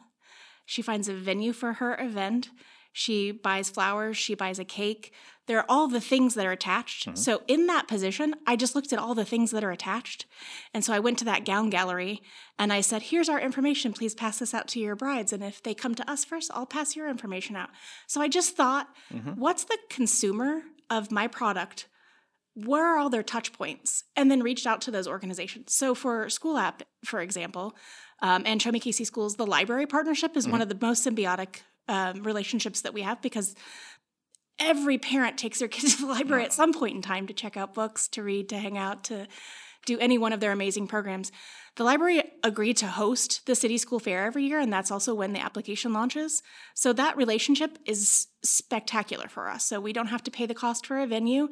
She 0.65 0.81
finds 0.81 1.09
a 1.09 1.13
venue 1.13 1.51
for 1.51 1.73
her 1.73 1.99
event. 1.99 2.49
She 2.91 3.31
buys 3.31 3.69
flowers. 3.69 4.17
She 4.17 4.35
buys 4.35 4.59
a 4.59 4.65
cake. 4.65 5.13
There 5.47 5.57
are 5.57 5.65
all 5.67 5.87
the 5.87 6.01
things 6.01 6.35
that 6.35 6.45
are 6.45 6.51
attached. 6.51 7.07
Mm-hmm. 7.07 7.15
So, 7.15 7.41
in 7.47 7.67
that 7.67 7.87
position, 7.87 8.35
I 8.45 8.55
just 8.55 8.75
looked 8.75 8.93
at 8.93 8.99
all 8.99 9.15
the 9.15 9.25
things 9.25 9.51
that 9.51 9.63
are 9.63 9.71
attached. 9.71 10.25
And 10.73 10.83
so 10.83 10.93
I 10.93 10.99
went 10.99 11.17
to 11.19 11.25
that 11.25 11.45
gown 11.45 11.69
gallery 11.69 12.21
and 12.59 12.71
I 12.71 12.81
said, 12.81 13.03
Here's 13.03 13.29
our 13.29 13.39
information. 13.39 13.93
Please 13.93 14.13
pass 14.13 14.39
this 14.39 14.53
out 14.53 14.67
to 14.69 14.79
your 14.79 14.95
brides. 14.95 15.33
And 15.33 15.43
if 15.43 15.63
they 15.63 15.73
come 15.73 15.95
to 15.95 16.09
us 16.09 16.23
first, 16.23 16.51
I'll 16.53 16.65
pass 16.65 16.95
your 16.95 17.09
information 17.09 17.55
out. 17.55 17.69
So 18.07 18.21
I 18.21 18.27
just 18.27 18.55
thought, 18.55 18.87
mm-hmm. 19.11 19.31
what's 19.31 19.63
the 19.63 19.77
consumer 19.89 20.61
of 20.89 21.11
my 21.11 21.27
product? 21.27 21.87
Where 22.53 22.85
are 22.85 22.97
all 22.97 23.09
their 23.09 23.23
touch 23.23 23.53
points? 23.53 24.03
And 24.15 24.29
then 24.29 24.43
reached 24.43 24.67
out 24.67 24.81
to 24.81 24.91
those 24.91 25.07
organizations. 25.07 25.73
So 25.73 25.95
for 25.95 26.29
School 26.29 26.57
App, 26.57 26.83
for 27.05 27.21
example, 27.21 27.75
um, 28.21 28.43
and 28.45 28.61
Show 28.61 28.71
Me 28.71 28.79
KC 28.79 29.05
Schools, 29.05 29.37
the 29.37 29.47
library 29.47 29.87
partnership 29.87 30.37
is 30.37 30.47
one 30.47 30.55
mm-hmm. 30.55 30.63
of 30.63 30.79
the 30.79 30.85
most 30.85 31.05
symbiotic 31.05 31.61
um, 31.87 32.23
relationships 32.23 32.81
that 32.81 32.93
we 32.93 33.01
have 33.01 33.21
because 33.21 33.55
every 34.59 34.97
parent 34.97 35.37
takes 35.37 35.59
their 35.59 35.67
kids 35.67 35.95
to 35.95 36.05
the 36.05 36.07
library 36.11 36.43
at 36.43 36.53
some 36.53 36.73
point 36.73 36.95
in 36.95 37.01
time 37.01 37.27
to 37.27 37.33
check 37.33 37.57
out 37.57 37.73
books, 37.73 38.07
to 38.09 38.23
read, 38.23 38.49
to 38.49 38.57
hang 38.57 38.77
out, 38.77 39.03
to 39.05 39.27
do 39.85 39.97
any 39.99 40.17
one 40.17 40.33
of 40.33 40.39
their 40.39 40.51
amazing 40.51 40.87
programs. 40.87 41.31
The 41.77 41.85
library 41.85 42.21
agreed 42.43 42.75
to 42.77 42.87
host 42.87 43.45
the 43.45 43.55
City 43.55 43.77
School 43.77 43.99
Fair 43.99 44.25
every 44.25 44.43
year, 44.43 44.59
and 44.59 44.73
that's 44.73 44.91
also 44.91 45.15
when 45.15 45.31
the 45.31 45.39
application 45.39 45.93
launches. 45.93 46.43
So 46.73 46.91
that 46.93 47.15
relationship 47.15 47.79
is 47.85 48.27
spectacular 48.43 49.29
for 49.29 49.49
us. 49.49 49.65
So 49.65 49.79
we 49.79 49.93
don't 49.93 50.07
have 50.07 50.23
to 50.23 50.31
pay 50.31 50.45
the 50.45 50.53
cost 50.53 50.85
for 50.85 50.99
a 50.99 51.07
venue. 51.07 51.47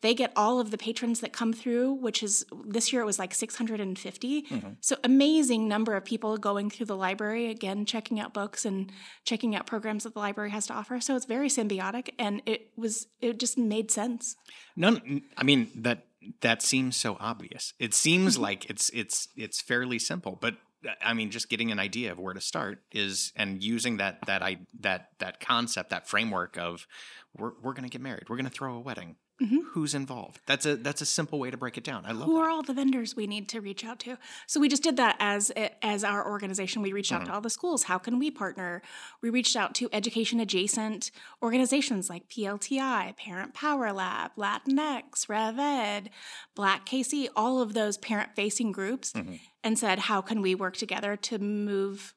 They 0.00 0.12
get 0.12 0.32
all 0.34 0.58
of 0.58 0.72
the 0.72 0.78
patrons 0.78 1.20
that 1.20 1.32
come 1.32 1.52
through, 1.52 1.92
which 1.92 2.20
is 2.20 2.44
this 2.66 2.92
year 2.92 3.02
it 3.02 3.04
was 3.04 3.20
like 3.20 3.32
650. 3.32 4.42
Mm-hmm. 4.42 4.68
So 4.80 4.96
amazing 5.04 5.68
number 5.68 5.94
of 5.94 6.04
people 6.04 6.36
going 6.36 6.68
through 6.68 6.86
the 6.86 6.96
library, 6.96 7.48
again, 7.48 7.84
checking 7.84 8.18
out 8.18 8.34
books 8.34 8.64
and 8.64 8.90
checking 9.24 9.54
out 9.54 9.66
programs 9.66 10.02
that 10.02 10.14
the 10.14 10.20
library 10.20 10.50
has 10.50 10.66
to 10.66 10.74
offer. 10.74 11.00
So 11.00 11.14
it's 11.14 11.26
very 11.26 11.48
symbiotic 11.48 12.08
and 12.18 12.42
it 12.44 12.70
was 12.76 13.06
it 13.20 13.38
just 13.38 13.56
made 13.56 13.92
sense. 13.92 14.34
None. 14.74 15.22
I 15.36 15.44
mean 15.44 15.70
that 15.76 16.06
that 16.40 16.62
seems 16.62 16.96
so 16.96 17.16
obvious. 17.20 17.74
It 17.78 17.94
seems 17.94 18.34
mm-hmm. 18.34 18.42
like 18.42 18.70
it's 18.70 18.90
it's 18.90 19.28
it's 19.36 19.60
fairly 19.60 19.98
simple, 19.98 20.38
but 20.40 20.56
uh, 20.86 20.92
I 21.02 21.14
mean, 21.14 21.30
just 21.30 21.48
getting 21.48 21.70
an 21.70 21.78
idea 21.78 22.12
of 22.12 22.18
where 22.18 22.34
to 22.34 22.40
start 22.40 22.82
is, 22.92 23.32
and 23.36 23.62
using 23.62 23.98
that 23.98 24.18
that 24.26 24.42
I 24.42 24.58
that 24.80 25.10
that 25.18 25.40
concept, 25.40 25.90
that 25.90 26.08
framework 26.08 26.58
of 26.58 26.86
we're 27.36 27.52
we're 27.62 27.72
going 27.72 27.84
to 27.84 27.90
get 27.90 28.00
married, 28.00 28.28
we're 28.28 28.36
going 28.36 28.44
to 28.44 28.50
throw 28.50 28.74
a 28.74 28.80
wedding. 28.80 29.16
Who's 29.72 29.94
involved? 29.94 30.40
That's 30.46 30.66
a 30.66 30.76
that's 30.76 31.00
a 31.00 31.06
simple 31.06 31.38
way 31.38 31.50
to 31.50 31.56
break 31.56 31.78
it 31.78 31.84
down. 31.84 32.04
I 32.04 32.12
love 32.12 32.26
Who 32.26 32.34
that. 32.34 32.40
are 32.40 32.50
all 32.50 32.62
the 32.62 32.74
vendors 32.74 33.16
we 33.16 33.26
need 33.26 33.48
to 33.50 33.60
reach 33.60 33.84
out 33.86 33.98
to? 34.00 34.18
So 34.46 34.60
we 34.60 34.68
just 34.68 34.82
did 34.82 34.96
that 34.98 35.16
as 35.18 35.50
as 35.82 36.04
our 36.04 36.28
organization. 36.28 36.82
We 36.82 36.92
reached 36.92 37.10
out 37.12 37.20
Mm-hmm. 37.22 37.28
to 37.30 37.34
all 37.34 37.40
the 37.40 37.48
schools. 37.50 37.84
How 37.84 37.96
can 37.98 38.18
we 38.18 38.30
partner? 38.30 38.82
We 39.22 39.30
reached 39.30 39.56
out 39.56 39.74
to 39.76 39.88
education 39.92 40.40
adjacent 40.40 41.10
organizations 41.42 42.10
like 42.10 42.28
PLTI, 42.28 43.16
Parent 43.16 43.54
Power 43.54 43.92
Lab, 43.92 44.32
Latinx, 44.36 45.28
Rev 45.28 45.58
Ed, 45.58 46.10
Black 46.54 46.84
KC, 46.86 47.28
all 47.34 47.60
of 47.62 47.72
those 47.72 47.96
parent 47.96 48.30
facing 48.36 48.72
groups, 48.72 49.12
Mm-hmm. 49.12 49.36
and 49.64 49.78
said, 49.78 50.00
how 50.00 50.20
can 50.20 50.42
we 50.42 50.54
work 50.54 50.76
together 50.76 51.16
to 51.16 51.38
move 51.38 52.14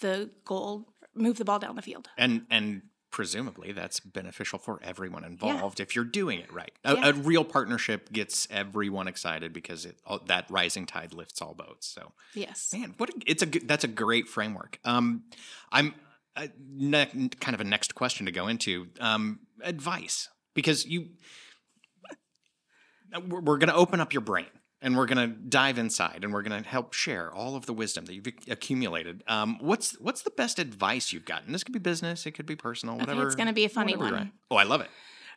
the 0.00 0.30
goal, 0.44 0.88
move 1.14 1.38
the 1.38 1.44
ball 1.44 1.58
down 1.58 1.76
the 1.76 1.82
field? 1.82 2.08
and 2.18 2.46
and 2.50 2.82
presumably 3.14 3.70
that's 3.70 4.00
beneficial 4.00 4.58
for 4.58 4.80
everyone 4.82 5.22
involved 5.22 5.78
if 5.78 5.94
you're 5.94 6.04
doing 6.04 6.40
it 6.40 6.52
right. 6.52 6.72
A, 6.84 6.94
Yeah. 6.94 7.08
a 7.10 7.12
real 7.12 7.44
partnership 7.44 8.10
gets 8.12 8.48
everyone 8.50 9.06
excited 9.06 9.52
because 9.52 9.84
it 9.84 10.00
all, 10.04 10.18
that 10.26 10.46
rising 10.50 10.84
tide 10.84 11.12
lifts 11.14 11.40
all 11.40 11.54
boats. 11.54 11.86
So, 11.86 12.10
Yes. 12.34 12.70
man, 12.72 12.94
what 12.98 13.10
a, 13.10 13.12
it's 13.24 13.40
a 13.44 13.46
that's 13.46 13.84
a 13.84 13.88
great 13.88 14.26
framework. 14.26 14.80
Um, 14.84 15.22
I'm 15.70 15.94
uh, 16.34 16.48
ne- 16.68 17.28
kind 17.38 17.54
of 17.54 17.60
a 17.60 17.64
next 17.64 17.94
question 17.94 18.26
to 18.26 18.32
go 18.32 18.48
into 18.48 18.88
um, 18.98 19.38
advice 19.62 20.28
because 20.52 20.84
you 20.84 21.10
uh, 22.10 23.20
we're, 23.28 23.40
we're 23.42 23.58
going 23.58 23.68
to 23.68 23.76
open 23.76 24.00
up 24.00 24.12
your 24.12 24.22
brain 24.22 24.46
and 24.84 24.98
we're 24.98 25.06
going 25.06 25.30
to 25.30 25.34
dive 25.34 25.78
inside 25.78 26.20
and 26.22 26.32
we're 26.32 26.42
going 26.42 26.62
to 26.62 26.68
help 26.68 26.92
share 26.92 27.32
all 27.32 27.56
of 27.56 27.64
the 27.64 27.72
wisdom 27.72 28.04
that 28.04 28.14
you've 28.14 28.28
accumulated. 28.48 29.24
Um, 29.26 29.58
what's 29.60 29.98
what's 29.98 30.22
the 30.22 30.30
best 30.30 30.58
advice 30.58 31.12
you've 31.12 31.24
gotten? 31.24 31.52
This 31.52 31.64
could 31.64 31.72
be 31.72 31.78
business, 31.80 32.26
it 32.26 32.32
could 32.32 32.46
be 32.46 32.54
personal, 32.54 32.96
whatever. 32.98 33.22
Okay, 33.22 33.26
it's 33.26 33.34
gonna 33.34 33.54
be 33.54 33.64
a 33.64 33.70
funny 33.70 33.96
one. 33.96 34.32
Oh, 34.50 34.56
I 34.56 34.64
love 34.64 34.82
it. 34.82 34.90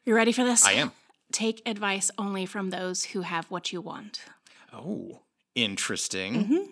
You 0.03 0.15
ready 0.15 0.33
for 0.33 0.43
this? 0.43 0.65
I 0.65 0.73
am. 0.73 0.91
Take 1.31 1.61
advice 1.65 2.11
only 2.17 2.45
from 2.45 2.69
those 2.69 3.05
who 3.05 3.21
have 3.21 3.49
what 3.49 3.71
you 3.71 3.81
want. 3.81 4.21
Oh, 4.71 5.21
interesting. 5.55 6.43
Mm-hmm. 6.43 6.71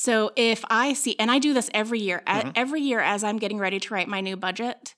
So 0.00 0.30
if 0.36 0.64
I 0.70 0.92
see, 0.92 1.16
and 1.18 1.28
I 1.28 1.40
do 1.40 1.52
this 1.52 1.68
every 1.74 1.98
year, 1.98 2.22
Mm-hmm. 2.24 2.50
every 2.54 2.80
year 2.82 3.00
as 3.00 3.24
I'm 3.24 3.38
getting 3.38 3.58
ready 3.58 3.80
to 3.80 3.92
write 3.94 4.06
my 4.06 4.20
new 4.20 4.36
budget, 4.36 4.94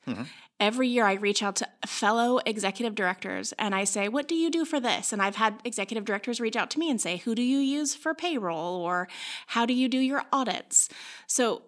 every 0.59 0.89
year 0.89 1.07
I 1.07 1.15
reach 1.15 1.43
out 1.43 1.57
to 1.57 1.69
fellow 1.87 2.39
executive 2.45 2.95
directors 2.95 3.53
and 3.59 3.75
I 3.75 3.85
say, 3.85 4.09
What 4.11 4.29
do 4.29 4.35
you 4.35 4.51
do 4.51 4.67
for 4.67 4.79
this? 4.79 5.11
And 5.13 5.23
I've 5.23 5.37
had 5.37 5.55
executive 5.65 6.05
directors 6.05 6.39
reach 6.39 6.55
out 6.57 6.69
to 6.73 6.79
me 6.79 6.91
and 6.91 7.01
say, 7.01 7.17
Who 7.17 7.35
do 7.35 7.43
you 7.43 7.59
use 7.59 7.95
for 7.95 8.13
payroll? 8.15 8.77
Or 8.77 9.09
how 9.47 9.65
do 9.65 9.73
you 9.73 9.89
do 9.89 9.99
your 9.99 10.23
audits? 10.33 10.91
So 11.27 11.63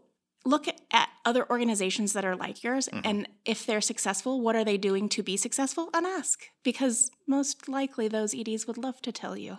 look 0.44 0.66
at 0.90 1.08
other 1.24 1.48
organizations 1.48 2.12
that 2.12 2.24
are 2.26 2.36
like 2.36 2.62
yours 2.62 2.88
Mm-hmm. 2.88 3.06
and 3.08 3.28
if 3.46 3.64
they're 3.64 3.80
successful, 3.80 4.40
what 4.42 4.56
are 4.56 4.64
they 4.64 4.76
doing 4.76 5.08
to 5.08 5.22
be 5.22 5.36
successful? 5.38 5.88
And 5.94 6.04
ask 6.06 6.42
because 6.62 7.10
most 7.26 7.66
likely 7.68 8.08
those 8.08 8.34
EDs 8.34 8.66
would 8.66 8.76
love 8.76 9.00
to 9.02 9.12
tell 9.12 9.36
you 9.38 9.56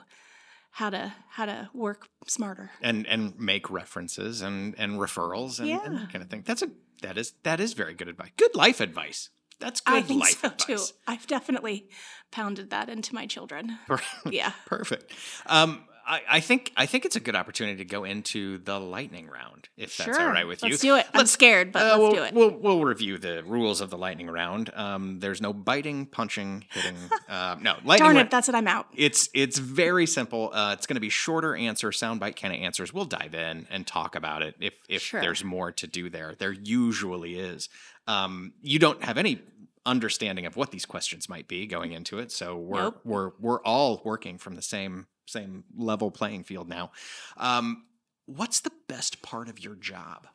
how 0.74 0.89
to 0.89 1.13
how 1.30 1.46
to 1.46 1.70
work 1.74 2.08
smarter. 2.27 2.72
And 2.82 3.06
and 3.08 3.39
make 3.39 3.70
references 3.70 4.42
and 4.42 4.75
and 4.77 4.94
referrals 4.94 5.60
and, 5.60 5.70
and 5.70 5.98
that 5.98 6.12
kind 6.12 6.24
of 6.24 6.30
thing. 6.30 6.44
That's 6.46 6.63
a 6.63 6.70
that 7.01 7.18
is 7.18 7.34
that 7.44 7.60
is 7.60 7.74
very 7.74 7.94
good 7.94 8.08
advice. 8.08 8.32
Good 8.38 8.56
life 8.56 8.82
advice. 8.82 9.30
That's 9.60 9.82
good 9.82 9.96
I 9.96 10.01
think 10.01 10.22
life 10.22 10.42
so 10.42 10.48
advice. 10.48 10.89
too. 10.89 10.96
I've 11.08 11.27
definitely 11.27 11.89
pounded 12.32 12.72
that 12.72 12.89
into 12.89 13.13
my 13.13 13.27
children. 13.27 13.77
Yeah. 14.30 14.51
Perfect. 14.65 15.13
Um, 15.46 15.84
I, 16.05 16.22
I 16.29 16.39
think 16.39 16.72
I 16.75 16.86
think 16.86 17.05
it's 17.05 17.15
a 17.15 17.19
good 17.19 17.36
opportunity 17.36 17.77
to 17.77 17.86
go 17.86 18.03
into 18.03 18.57
the 18.57 18.79
lightning 18.79 19.27
round, 19.27 19.69
if 19.77 19.98
that's 19.98 20.17
all 20.17 20.27
right 20.27 20.48
with 20.48 20.63
you. 20.63 20.69
Let's 20.69 20.81
do 20.81 20.95
it. 20.95 21.05
I'm 21.13 21.25
scared, 21.25 21.72
but 21.72 21.81
uh, 21.81 21.86
let's 21.86 22.00
we'll, 22.00 22.12
do 22.12 22.24
it. 22.24 22.33
We'll, 22.33 22.50
we'll 22.51 22.83
review 22.86 23.17
the 23.17 23.43
rules 23.45 23.81
of 23.81 23.89
the 23.89 23.98
lightning 23.98 24.29
round. 24.29 24.72
Um, 24.75 25.19
there's 25.19 25.41
no 25.41 25.53
biting, 25.53 26.05
punching, 26.05 26.65
hitting. 26.72 26.95
Uh, 27.29 27.55
no, 27.62 27.72
lightning 27.83 28.05
Darn 28.05 28.15
round. 28.17 28.27
it, 28.27 28.31
that's 28.31 28.48
what 28.48 28.53
I'm 28.53 28.67
out. 28.67 28.88
It's 28.95 29.29
it's 29.33 29.57
very 29.57 30.05
simple. 30.05 30.51
Uh, 30.53 30.74
it's 30.77 30.86
going 30.86 30.95
to 30.95 31.01
be 31.01 31.10
shorter 31.10 31.55
answer, 31.55 31.89
soundbite 31.89 32.39
kind 32.39 32.53
of 32.53 32.60
answers. 32.60 32.93
We'll 32.93 33.05
dive 33.05 33.33
in 33.33 33.65
and 33.72 33.88
talk 33.88 34.15
about 34.15 34.41
it 34.43 34.55
if 34.60 34.74
if 34.88 35.01
Sure. 35.01 35.22
there's 35.22 35.43
more 35.43 35.72
to 35.72 35.88
do 35.88 36.10
there. 36.10 36.36
There 36.38 36.51
usually 36.51 37.39
is. 37.39 37.69
Um, 38.07 38.53
you 38.62 38.77
don't 38.77 39.03
have 39.03 39.17
any 39.17 39.41
understanding 39.86 40.45
of 40.45 40.55
what 40.55 40.72
these 40.72 40.86
questions 40.86 41.27
might 41.27 41.48
be 41.48 41.65
going 41.65 41.91
into 41.91 42.19
it, 42.19 42.31
so 42.31 42.55
we're 42.57 42.81
Nope. 42.83 43.00
we're 43.03 43.31
we're 43.39 43.62
all 43.63 44.01
working 44.03 44.38
from 44.38 44.55
the 44.55 44.62
same 44.62 45.07
same 45.25 45.63
level 45.77 46.12
playing 46.12 46.44
field 46.44 46.68
now. 46.70 46.92
Um, 47.38 47.86
what's 48.25 48.60
the 48.62 48.72
best 48.88 49.22
part 49.22 49.50
of 49.50 49.60
your 49.60 49.75
job? 49.75 50.27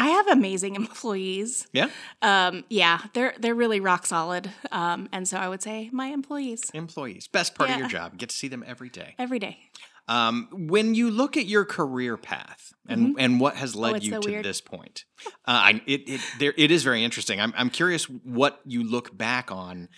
I 0.00 0.08
have 0.10 0.28
amazing 0.28 0.74
employees. 0.82 1.66
Yeah, 1.72 1.88
Um, 2.22 2.64
yeah, 2.68 3.00
they're 3.14 3.34
they're 3.38 3.54
really 3.54 3.80
rock 3.80 4.06
solid. 4.06 4.50
Um, 4.70 5.08
and 5.12 5.26
so 5.26 5.36
I 5.38 5.48
would 5.48 5.62
say 5.62 5.90
my 5.92 6.06
employees 6.08 6.70
employees. 6.72 7.26
Best 7.28 7.54
part 7.54 7.70
of 7.70 7.78
your 7.78 7.88
job. 7.88 8.16
Get 8.16 8.28
to 8.30 8.36
see 8.36 8.48
them 8.48 8.62
every 8.66 8.90
day. 8.90 9.14
every 9.18 9.38
day. 9.38 9.58
Um, 10.06 10.48
when 10.52 10.94
you 10.94 11.10
look 11.10 11.36
at 11.36 11.44
your 11.44 11.66
career 11.66 12.16
path 12.16 12.72
and 12.88 13.16
and 13.18 13.40
what 13.40 13.56
has 13.56 13.74
led 13.76 13.96
Mm-hmm. 13.96 14.02
Oh, 14.02 14.04
you 14.06 14.10
so 14.12 14.20
to 14.20 14.30
weird. 14.30 14.44
this 14.44 14.60
point, 14.62 15.04
uh, 15.26 15.30
I, 15.46 15.82
it 15.86 16.08
it 16.08 16.20
there 16.38 16.54
it 16.56 16.70
is 16.70 16.82
very 16.84 17.02
interesting. 17.04 17.40
I'm 17.40 17.52
I'm 17.56 17.68
curious 17.68 18.04
what 18.04 18.60
you 18.64 18.82
look 18.84 19.16
back 19.18 19.50
on 19.50 19.88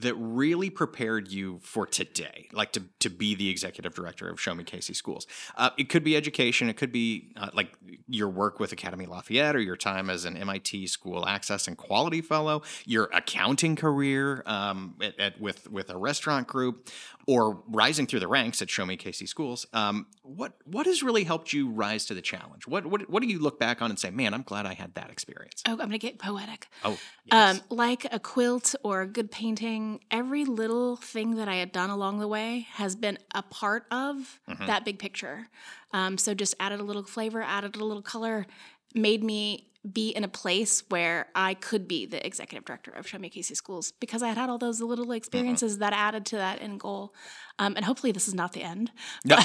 that 0.00 0.14
really 0.14 0.70
prepared 0.70 1.28
you 1.28 1.58
for 1.62 1.86
today, 1.86 2.48
like 2.52 2.72
to 2.72 2.82
to 3.00 3.10
be 3.10 3.34
the 3.34 3.48
executive 3.50 3.94
director 3.94 4.28
of 4.28 4.40
Show 4.40 4.54
Me 4.54 4.64
KC 4.64 4.94
Schools. 4.94 5.26
Uh, 5.56 5.70
it 5.76 5.88
could 5.88 6.04
be 6.04 6.16
education. 6.16 6.68
It 6.68 6.76
could 6.76 6.92
be 6.92 7.32
uh, 7.36 7.50
like 7.54 7.72
your 8.08 8.28
work 8.28 8.60
with 8.60 8.72
Academy 8.72 9.06
Lafayette 9.06 9.56
or 9.56 9.60
your 9.60 9.76
time 9.76 10.08
as 10.10 10.24
an 10.24 10.36
MIT 10.36 10.86
School 10.86 11.26
Access 11.26 11.66
and 11.66 11.76
Quality 11.76 12.20
Fellow, 12.20 12.62
your 12.84 13.08
accounting 13.12 13.76
career 13.76 14.42
um, 14.46 14.94
at, 15.02 15.18
at, 15.18 15.40
with 15.40 15.70
with 15.70 15.90
a 15.90 15.96
restaurant 15.96 16.46
group, 16.46 16.88
or 17.26 17.62
rising 17.68 18.06
through 18.06 18.20
the 18.20 18.28
ranks 18.28 18.62
at 18.62 18.70
Show 18.70 18.86
Me 18.86 18.96
KC 18.96 19.28
Schools. 19.28 19.66
Um, 19.72 20.06
what 20.22 20.52
what 20.64 20.86
has 20.86 21.02
really 21.02 21.24
helped 21.24 21.52
you 21.52 21.70
rise 21.70 22.04
to 22.06 22.14
the 22.14 22.22
challenge? 22.22 22.66
What 22.66 22.86
what 22.86 23.08
what 23.10 23.22
do 23.22 23.28
you 23.28 23.38
look 23.38 23.58
back 23.58 23.82
on 23.82 23.90
and 23.90 23.98
say, 23.98 24.10
man, 24.10 24.34
I'm 24.34 24.42
glad 24.42 24.66
I 24.66 24.74
had 24.74 24.94
that 24.94 25.10
experience? 25.10 25.62
Oh, 25.66 25.72
I'm 25.72 25.78
gonna 25.78 25.98
get 25.98 26.18
poetic. 26.18 26.68
Oh, 26.84 26.98
yes. 27.24 27.56
Um, 27.56 27.62
like 27.68 28.06
a 28.12 28.18
quilt 28.18 28.74
or 28.82 29.02
a 29.02 29.06
good 29.06 29.30
painting, 29.30 29.87
every 30.10 30.44
little 30.44 30.96
thing 30.96 31.36
that 31.36 31.48
I 31.48 31.56
had 31.56 31.72
done 31.72 31.90
along 31.90 32.18
the 32.20 32.28
way 32.28 32.66
has 32.72 32.94
been 32.96 33.18
a 33.34 33.42
part 33.42 33.84
of 33.90 34.40
Mm-hmm. 34.48 34.66
that 34.66 34.84
big 34.84 34.98
picture. 34.98 35.48
Um, 35.92 36.16
so 36.18 36.32
just 36.34 36.54
added 36.58 36.80
a 36.80 36.82
little 36.84 37.02
flavor, 37.04 37.42
added 37.42 37.76
a 37.76 37.84
little 37.84 38.02
color, 38.02 38.46
made 38.94 39.22
me 39.22 39.66
be 39.90 40.08
in 40.10 40.24
a 40.24 40.28
place 40.28 40.82
where 40.88 41.28
I 41.34 41.54
could 41.54 41.86
be 41.86 42.04
the 42.06 42.24
executive 42.26 42.64
director 42.64 42.90
of 42.90 43.06
Show 43.06 43.18
Me 43.18 43.30
KC 43.30 43.54
Schools 43.56 43.92
because 44.00 44.22
I 44.22 44.28
had 44.28 44.36
had 44.36 44.50
all 44.50 44.58
those 44.58 44.80
little 44.80 45.12
experiences 45.12 45.78
that 45.78 45.92
added 45.92 46.26
to 46.26 46.36
that 46.36 46.60
end 46.60 46.80
goal. 46.80 47.14
Um, 47.58 47.74
and 47.76 47.84
hopefully, 47.84 48.10
this 48.12 48.26
is 48.28 48.34
not 48.34 48.52
the 48.52 48.62
end. 48.62 48.90
No. 49.24 49.36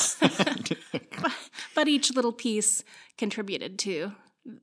but 1.75 1.87
each 1.87 2.13
little 2.13 2.33
piece 2.33 2.83
contributed 3.17 3.77
to 3.79 4.13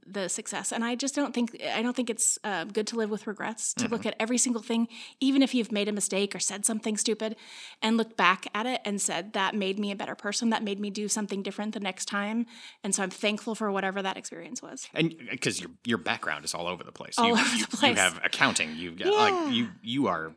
the 0.06 0.28
success 0.28 0.72
and 0.72 0.84
i 0.84 0.94
just 0.94 1.14
don't 1.14 1.32
think 1.34 1.56
i 1.74 1.80
don't 1.80 1.96
think 1.96 2.10
it's 2.10 2.38
uh, 2.44 2.64
good 2.64 2.86
to 2.86 2.96
live 2.96 3.08
with 3.08 3.26
regrets 3.26 3.72
to 3.72 3.88
look 3.88 4.04
at 4.04 4.14
every 4.20 4.36
single 4.36 4.60
thing 4.60 4.86
even 5.20 5.42
if 5.42 5.54
you've 5.54 5.72
made 5.72 5.88
a 5.88 5.92
mistake 5.92 6.34
or 6.34 6.38
said 6.38 6.66
something 6.66 6.98
stupid 6.98 7.34
and 7.80 7.96
look 7.96 8.16
back 8.16 8.46
at 8.54 8.66
it 8.66 8.80
and 8.84 9.00
said 9.00 9.32
that 9.32 9.54
made 9.54 9.78
me 9.78 9.90
a 9.90 9.96
better 9.96 10.14
person 10.14 10.50
that 10.50 10.62
made 10.62 10.78
me 10.78 10.90
do 10.90 11.08
something 11.08 11.42
different 11.42 11.72
the 11.72 11.80
next 11.80 12.04
time 12.06 12.44
and 12.84 12.94
so 12.94 13.02
i'm 13.02 13.10
thankful 13.10 13.54
for 13.54 13.72
whatever 13.72 14.02
that 14.02 14.18
experience 14.18 14.60
was 14.60 14.86
and 14.92 15.14
because 15.30 15.60
your 15.60 15.70
your 15.84 15.98
background 15.98 16.44
is 16.44 16.54
all 16.54 16.66
over 16.66 16.84
the 16.84 16.92
place. 16.92 17.18
All 17.18 17.26
you, 17.26 17.32
over 17.32 17.56
you, 17.56 17.66
the 17.66 17.76
place. 17.76 17.96
You 17.96 18.02
have 18.02 18.20
accounting. 18.24 18.76
You've 18.76 18.98
got 18.98 19.06
Yeah. 19.06 19.12
like 19.12 19.54
you 19.54 19.68
you 19.82 20.06
are 20.08 20.34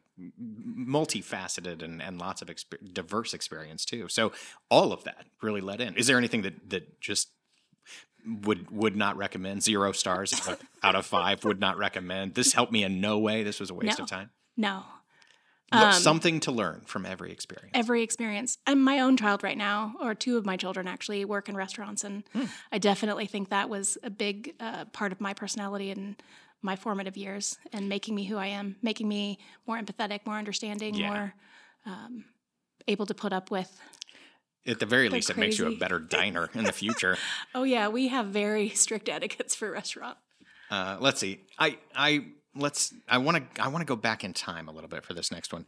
multifaceted 0.78 1.82
and, 1.84 2.02
and 2.02 2.20
lots 2.20 2.42
of 2.42 2.48
exper- 2.48 2.94
diverse 2.94 3.34
experience 3.34 3.86
too. 3.86 4.08
So 4.08 4.32
all 4.70 4.92
of 4.94 5.04
that 5.04 5.26
really 5.42 5.62
led 5.62 5.82
in. 5.82 5.96
Is 5.96 6.08
there 6.08 6.18
anything 6.18 6.42
that 6.44 6.70
that 6.70 7.02
just 7.02 7.30
would 8.26 8.70
would 8.72 8.96
not 8.96 9.18
recommend 9.18 9.64
zero 9.64 9.92
stars 9.92 10.34
out 10.84 10.96
of- 10.96 11.06
five 11.06 11.44
would 11.44 11.60
not 11.60 11.78
recommend 11.78 12.34
this 12.36 12.54
helped 12.54 12.72
me 12.72 12.84
in 12.84 13.02
no 13.02 13.20
way 13.20 13.44
this 13.44 13.60
was 13.60 13.70
a 13.70 13.74
waste 13.74 14.00
No. 14.00 14.04
of 14.04 14.10
time 14.10 14.30
no 14.58 14.84
Um, 15.72 15.92
something 15.94 16.40
to 16.42 16.52
learn 16.52 16.82
from 16.86 17.06
every 17.06 17.32
experience 17.32 17.72
every 17.74 18.02
experience. 18.04 18.58
And 18.68 18.84
my 18.84 19.00
own 19.00 19.18
child 19.18 19.42
right 19.44 19.58
now, 19.58 19.96
or 20.00 20.14
two 20.16 20.38
of 20.38 20.46
my 20.46 20.56
children 20.58 20.88
actually, 20.88 21.26
work 21.26 21.50
in 21.50 21.56
restaurants, 21.56 22.04
and 22.04 22.24
Hmm. 22.34 22.46
I 22.72 22.78
definitely 22.78 23.26
think 23.28 23.50
that 23.50 23.70
was 23.70 23.98
a 24.04 24.10
big 24.12 24.54
uh, 24.60 24.86
part 24.86 25.12
of 25.12 25.20
my 25.20 25.34
personality 25.34 25.90
and 25.92 26.16
my 26.62 26.76
formative 26.76 27.18
years, 27.18 27.58
and 27.74 27.90
making 27.90 28.14
me 28.16 28.24
who 28.26 28.38
I 28.38 28.48
am, 28.48 28.76
making 28.82 29.08
me 29.08 29.38
more 29.68 29.78
empathetic, 29.82 30.26
more 30.26 30.38
understanding, 30.38 30.94
Yeah. 30.96 31.08
more 31.10 31.34
um, 31.86 32.26
able 32.88 33.06
to 33.08 33.14
put 33.16 33.34
up 33.34 33.50
with. 33.52 33.70
At 34.66 34.80
the 34.80 34.86
very 34.86 35.10
least 35.10 35.30
it 35.30 35.38
makes 35.38 35.58
you 35.60 35.68
a 35.68 35.76
better 35.76 36.00
diner 36.20 36.50
in 36.54 36.64
the 36.64 36.72
future 36.72 37.18
Oh 37.56 37.64
yeah, 37.64 37.88
we 37.88 38.08
have 38.08 38.28
very 38.28 38.70
strict 38.70 39.10
etiquettes 39.10 39.56
for 39.56 39.72
restaurant. 39.72 40.18
Uh, 40.70 40.98
let's 41.00 41.20
see. 41.20 41.42
I 41.60 41.78
I 41.96 42.26
let's 42.56 42.94
I 43.08 43.18
want 43.20 43.56
to 43.56 43.62
I 43.62 43.68
want 43.68 43.82
to 43.82 43.86
go 43.86 43.96
back 43.96 44.24
in 44.24 44.34
time 44.34 44.68
a 44.68 44.72
little 44.72 44.90
bit 44.90 45.06
for 45.06 45.14
this 45.14 45.32
next 45.32 45.54
one. 45.54 45.66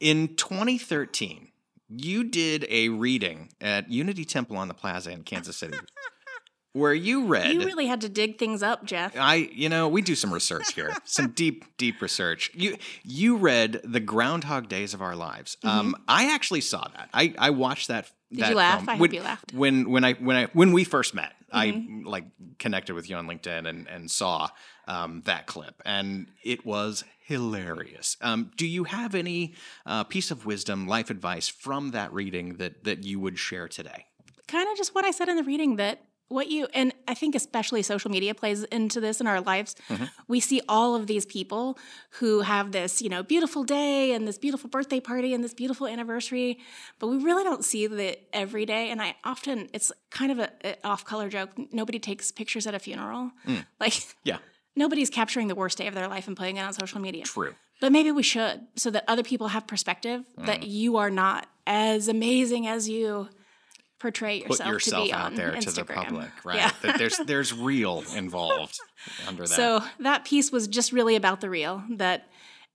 In 0.00 0.34
2013, 0.36 1.48
you 1.88 2.24
did 2.24 2.66
a 2.68 2.88
reading 2.88 3.50
at 3.60 3.90
Unity 3.90 4.24
Temple 4.24 4.56
on 4.56 4.68
the 4.68 4.74
Plaza 4.74 5.10
in 5.10 5.22
Kansas 5.22 5.56
City. 5.56 5.78
where 6.78 6.94
you 6.94 7.26
read. 7.26 7.52
You 7.52 7.64
really 7.64 7.86
had 7.86 8.00
to 8.02 8.08
dig 8.08 8.38
things 8.38 8.62
up, 8.62 8.84
Jeff. 8.84 9.16
I, 9.16 9.34
you 9.52 9.68
know, 9.68 9.88
we 9.88 10.02
do 10.02 10.14
some 10.14 10.32
research 10.32 10.72
here, 10.74 10.92
some 11.04 11.30
deep, 11.30 11.64
deep 11.76 12.00
research. 12.00 12.50
You, 12.54 12.76
you 13.04 13.36
read 13.36 13.80
the 13.84 14.00
Groundhog 14.00 14.68
Days 14.68 14.94
of 14.94 15.02
Our 15.02 15.16
Lives. 15.16 15.56
Um, 15.64 15.96
I 16.06 16.32
actually 16.32 16.60
saw 16.60 16.86
that. 16.96 17.08
I, 17.12 17.34
I 17.38 17.50
watched 17.50 17.88
that. 17.88 18.06
Mm-hmm. 18.06 18.36
Did 18.36 18.44
that 18.44 18.50
you 18.50 18.56
laugh? 18.56 18.78
film 18.78 18.88
I 18.88 18.92
hope 18.92 19.00
when, 19.00 19.14
you 19.14 19.22
laughed. 19.22 19.46
Mm-hmm. 19.48 19.58
When, 19.58 19.90
when 19.90 20.04
I, 20.04 20.12
when 20.14 20.36
I, 20.36 20.44
when 20.46 20.72
we 20.72 20.84
first 20.84 21.14
met, 21.14 21.32
I 21.50 21.86
like 22.04 22.24
connected 22.58 22.94
with 22.94 23.08
you 23.08 23.16
on 23.16 23.26
LinkedIn 23.26 23.66
and 23.66 23.88
and 23.88 24.10
saw 24.10 24.48
um, 24.86 25.22
that 25.24 25.46
clip, 25.46 25.80
and 25.86 26.26
it 26.44 26.66
was 26.66 27.04
hilarious. 27.24 28.18
Um, 28.20 28.50
do 28.56 28.66
you 28.66 28.84
have 28.84 29.14
any 29.14 29.54
uh, 29.86 30.04
piece 30.04 30.30
of 30.30 30.44
wisdom, 30.44 30.86
life 30.86 31.08
advice 31.08 31.48
from 31.48 31.92
that 31.92 32.12
reading 32.12 32.56
that 32.56 32.84
that 32.84 33.04
you 33.04 33.18
would 33.18 33.38
share 33.38 33.66
today? 33.66 34.04
kind 34.48 34.68
of 34.70 34.76
just 34.76 34.94
what 34.94 35.04
I 35.04 35.12
said 35.12 35.28
in 35.28 35.36
the 35.36 35.44
reading 35.44 35.76
that 35.76 36.02
what 36.28 36.48
you 36.48 36.68
and 36.74 36.92
I 37.06 37.14
think 37.14 37.34
especially 37.34 37.82
social 37.82 38.10
media 38.10 38.34
plays 38.34 38.64
into 38.64 39.00
this 39.00 39.20
in 39.20 39.26
our 39.26 39.40
lives. 39.40 39.74
Mm-hmm. 39.88 40.04
We 40.28 40.40
see 40.40 40.60
all 40.68 40.94
of 40.94 41.06
these 41.06 41.24
people 41.24 41.78
who 42.20 42.40
have 42.40 42.72
this, 42.72 43.00
you 43.00 43.08
know, 43.08 43.22
beautiful 43.22 43.64
day 43.64 44.12
and 44.12 44.28
this 44.28 44.38
beautiful 44.38 44.68
birthday 44.68 45.00
party 45.00 45.32
and 45.32 45.42
this 45.42 45.54
beautiful 45.54 45.86
anniversary, 45.86 46.58
but 46.98 47.08
we 47.08 47.16
really 47.16 47.44
don't 47.44 47.64
see 47.64 47.86
the 47.86 48.18
everyday. 48.34 48.90
And 48.90 49.00
I 49.00 49.16
often 49.24 49.68
it's 49.72 49.90
kind 50.10 50.32
of 50.32 50.38
a, 50.38 50.50
a 50.64 50.76
off-color 50.86 51.30
joke. 51.30 51.50
Nobody 51.72 51.98
takes 51.98 52.30
pictures 52.30 52.66
at 52.66 52.74
a 52.74 52.78
funeral. 52.78 53.32
Mm. 53.46 53.64
Like 53.80 53.94
Yeah, 54.24 54.38
nobody's 54.74 55.08
capturing 55.08 55.46
the 55.48 55.54
worst 55.54 55.78
day 55.78 55.86
of 55.86 55.94
their 55.94 56.08
life 56.08 56.26
and 56.26 56.36
putting 56.36 56.56
it 56.56 56.62
on 56.62 56.72
social 56.72 57.00
media. 57.00 57.22
true. 57.24 57.54
But 57.80 57.92
maybe 57.92 58.10
we 58.10 58.24
should, 58.24 58.66
so 58.74 58.90
that 58.90 59.04
other 59.06 59.22
people 59.22 59.48
have 59.48 59.68
perspective 59.68 60.24
that 60.36 60.62
mm. 60.62 60.68
you 60.68 60.96
are 60.96 61.10
not 61.10 61.46
as 61.64 62.08
amazing 62.08 62.66
as 62.66 62.88
you 62.88 63.28
portray 63.98 64.40
Put 64.40 64.50
yourself, 64.50 64.70
yourself 64.72 65.02
to 65.04 65.08
be 65.08 65.12
out 65.12 65.34
there 65.34 65.52
Instagram. 65.52 65.60
to 65.60 65.70
the 65.72 65.84
public, 65.84 66.30
right? 66.44 66.56
Yeah. 66.56 66.70
That 66.82 66.98
there's 66.98 67.18
there's 67.26 67.52
real 67.52 68.04
involved 68.16 68.78
under 69.26 69.42
that. 69.42 69.48
So 69.48 69.80
that 70.00 70.24
piece 70.24 70.52
was 70.52 70.68
just 70.68 70.92
really 70.92 71.16
about 71.16 71.40
the 71.40 71.50
real 71.50 71.82
that 71.90 72.28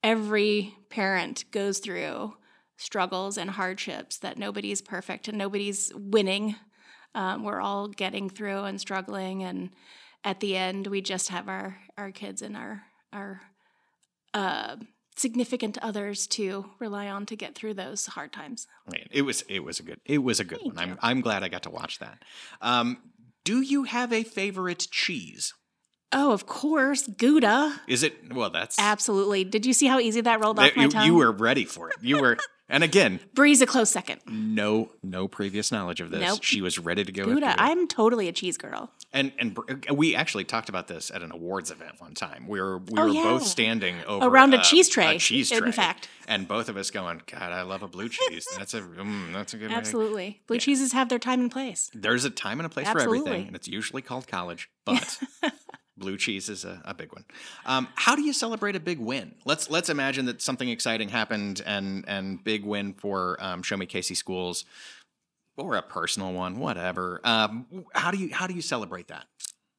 every 0.03 0.75
parent 0.89 1.45
goes 1.51 1.79
through 1.79 2.35
struggles 2.77 3.37
and 3.37 3.51
hardships. 3.51 4.17
That 4.17 4.37
nobody's 4.37 4.81
perfect 4.81 5.27
and 5.27 5.37
nobody's 5.37 5.91
winning. 5.95 6.55
Um, 7.15 7.43
we're 7.43 7.61
all 7.61 7.87
getting 7.87 8.29
through 8.29 8.63
and 8.63 8.81
struggling, 8.81 9.43
and 9.43 9.69
at 10.23 10.39
the 10.39 10.55
end, 10.57 10.87
we 10.87 11.01
just 11.01 11.29
have 11.29 11.47
our 11.47 11.77
our 11.97 12.11
kids 12.11 12.41
and 12.41 12.57
our 12.57 12.83
our 13.11 13.41
uh, 14.33 14.77
significant 15.15 15.77
others 15.79 16.27
to 16.27 16.71
rely 16.79 17.07
on 17.07 17.25
to 17.27 17.35
get 17.35 17.55
through 17.55 17.75
those 17.75 18.07
hard 18.07 18.33
times. 18.33 18.67
Man, 18.91 19.07
it 19.11 19.23
was 19.23 19.43
it 19.49 19.63
was 19.63 19.79
a 19.79 19.83
good 19.83 19.99
it 20.05 20.19
was 20.19 20.39
a 20.39 20.43
good 20.43 20.59
one. 20.61 20.77
I'm 20.77 20.97
I'm 21.01 21.21
glad 21.21 21.43
I 21.43 21.49
got 21.49 21.63
to 21.63 21.69
watch 21.69 21.99
that. 21.99 22.23
Um, 22.61 22.97
do 23.43 23.61
you 23.61 23.83
have 23.83 24.13
a 24.13 24.23
favorite 24.23 24.87
cheese? 24.91 25.53
Oh, 26.13 26.31
of 26.31 26.45
course, 26.45 27.07
Gouda. 27.07 27.81
Is 27.87 28.03
it 28.03 28.33
well? 28.33 28.49
That's 28.49 28.77
Absolutely. 28.79 29.43
Did 29.43 29.65
you 29.65 29.73
see 29.73 29.87
how 29.87 29.99
easy 29.99 30.21
that 30.21 30.39
rolled 30.43 30.59
off 30.59 30.75
my 30.75 30.83
you, 30.83 30.89
tongue? 30.89 31.05
you 31.05 31.15
were 31.15 31.31
ready 31.31 31.65
for 31.65 31.89
it. 31.89 31.95
You 32.01 32.19
were, 32.21 32.37
and 32.69 32.83
again, 32.83 33.19
Brie's 33.33 33.61
a 33.61 33.65
close 33.65 33.89
second. 33.89 34.21
no 34.27 34.89
no 35.01 35.27
previous 35.27 35.71
knowledge 35.71 35.99
of 36.01 36.11
this. 36.11 36.21
Nope. 36.21 36.43
She 36.43 36.61
was 36.61 36.77
ready 36.79 37.03
to 37.03 37.11
go. 37.11 37.25
Gouda. 37.25 37.33
Gouda. 37.47 37.55
I'm 37.57 37.87
totally 37.87 38.27
a 38.27 38.31
cheese 38.31 38.57
girl. 38.57 38.91
and 39.11 39.31
and 39.39 39.53
br- 39.55 39.63
we 39.93 40.15
actually 40.15 40.43
talked 40.43 40.69
about 40.69 40.87
this 40.87 41.11
at 41.11 41.21
an 41.21 41.31
awards 41.31 41.71
event 41.71 41.93
one 41.99 42.13
time. 42.13 42.47
We 42.47 42.61
were 42.61 42.77
we 42.77 42.99
Oh, 42.99 43.03
were 43.07 43.09
yeah. 43.13 43.23
both 43.23 43.45
standing 43.45 43.95
over 44.07 44.25
Around 44.27 44.53
a 44.53 44.57
uh, 44.57 44.63
cheese 44.63 44.89
tray, 44.89 45.15
A 45.15 45.19
cheese 45.19 45.49
tray, 45.49 45.65
in 45.65 45.71
fact. 45.71 46.09
and 46.27 46.47
both 46.47 46.69
of 46.69 46.77
us 46.77 46.89
going, 46.91 47.21
"God, 47.31 47.51
I 47.51 47.63
love 47.63 47.83
a 47.83 47.87
blue 47.87 48.09
cheese. 48.09 48.47
That's 48.57 48.73
a 48.73 48.81
mm, 48.81 49.33
that's 49.33 49.53
a 49.53 49.57
good 49.57 49.69
way." 49.71 49.75
Absolutely. 49.75 50.41
Blue 50.47 50.57
cheeses 50.59 50.93
have 50.93 51.09
their 51.09 51.19
time 51.19 51.41
and 51.41 51.51
place. 51.51 51.89
There's 51.93 52.23
a 52.25 52.29
time 52.29 52.59
and 52.59 52.65
a 52.67 52.69
place 52.69 52.89
for 52.89 52.99
everything, 53.01 53.47
and 53.47 53.55
it's 53.55 53.67
usually 53.67 54.01
called 54.01 54.27
college, 54.27 54.69
but 54.85 55.19
blue 55.97 56.17
cheese 56.17 56.49
is 56.49 56.65
a, 56.65 56.81
a 56.85 56.93
big 56.93 57.13
one. 57.13 57.25
Um, 57.65 57.87
how 57.95 58.15
do 58.15 58.21
you 58.21 58.33
celebrate 58.33 58.75
a 58.75 58.79
big 58.79 58.99
win? 58.99 59.35
Let's 59.45 59.69
let's 59.69 59.89
imagine 59.89 60.25
that 60.25 60.41
something 60.41 60.69
exciting 60.69 61.09
happened 61.09 61.61
and 61.65 62.05
and 62.07 62.43
big 62.43 62.65
win 62.65 62.93
for 62.93 63.37
um, 63.39 63.63
Show 63.63 63.77
Me 63.77 63.85
KC 63.85 64.15
Schools 64.15 64.65
or 65.57 65.75
a 65.75 65.81
personal 65.81 66.33
one, 66.33 66.57
whatever. 66.57 67.21
Um, 67.23 67.85
how 67.93 68.11
do 68.11 68.17
you 68.17 68.33
how 68.33 68.47
do 68.47 68.53
you 68.53 68.61
celebrate 68.61 69.07
that? 69.09 69.25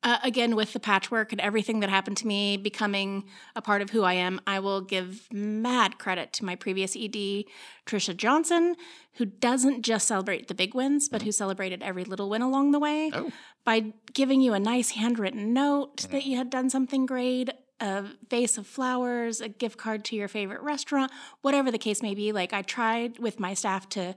Uh, 0.04 0.18
again, 0.22 0.54
with 0.54 0.74
the 0.74 0.80
patchwork 0.80 1.32
and 1.32 1.40
everything 1.40 1.80
that 1.80 1.88
happened 1.88 2.18
to 2.18 2.26
me 2.26 2.58
becoming 2.58 3.24
a 3.56 3.62
part 3.62 3.80
of 3.80 3.88
who 3.88 4.02
I 4.02 4.12
am, 4.12 4.38
I 4.46 4.58
will 4.60 4.82
give 4.82 5.26
mad 5.32 5.98
credit 5.98 6.30
to 6.34 6.44
my 6.44 6.56
previous 6.56 6.94
ED, 6.94 7.44
Trisha 7.86 8.14
Johnson, 8.14 8.76
who 9.14 9.24
doesn't 9.24 9.80
just 9.80 10.06
celebrate 10.06 10.48
the 10.48 10.54
big 10.54 10.74
wins, 10.74 11.08
but 11.08 11.22
who 11.22 11.32
celebrated 11.32 11.82
every 11.82 12.04
little 12.04 12.28
win 12.28 12.42
along 12.42 12.72
the 12.72 12.78
way 12.78 13.10
Oh. 13.14 13.32
by 13.64 13.94
giving 14.12 14.42
you 14.42 14.52
a 14.52 14.60
nice 14.60 14.90
handwritten 14.90 15.54
note 15.54 16.02
that 16.10 16.26
you 16.26 16.36
had 16.36 16.50
done 16.50 16.68
something 16.68 17.06
great, 17.06 17.48
a 17.80 18.04
vase 18.28 18.58
of 18.58 18.66
flowers, 18.66 19.40
a 19.40 19.48
gift 19.48 19.78
card 19.78 20.04
to 20.04 20.16
your 20.16 20.28
favorite 20.28 20.60
restaurant, 20.60 21.10
whatever 21.40 21.70
the 21.70 21.78
case 21.78 22.02
may 22.02 22.14
be. 22.14 22.30
Like 22.30 22.52
I 22.52 22.60
tried 22.60 23.18
with 23.18 23.40
my 23.40 23.54
staff 23.54 23.88
to 23.90 24.14